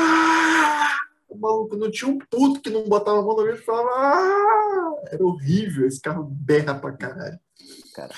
[1.28, 3.90] O maluco não tinha um puto que não botava a mão no vidro e falava.
[3.94, 4.94] Ah!
[5.12, 5.86] Era horrível.
[5.86, 7.38] Esse carro berra pra caralho.
[7.94, 8.12] Cara,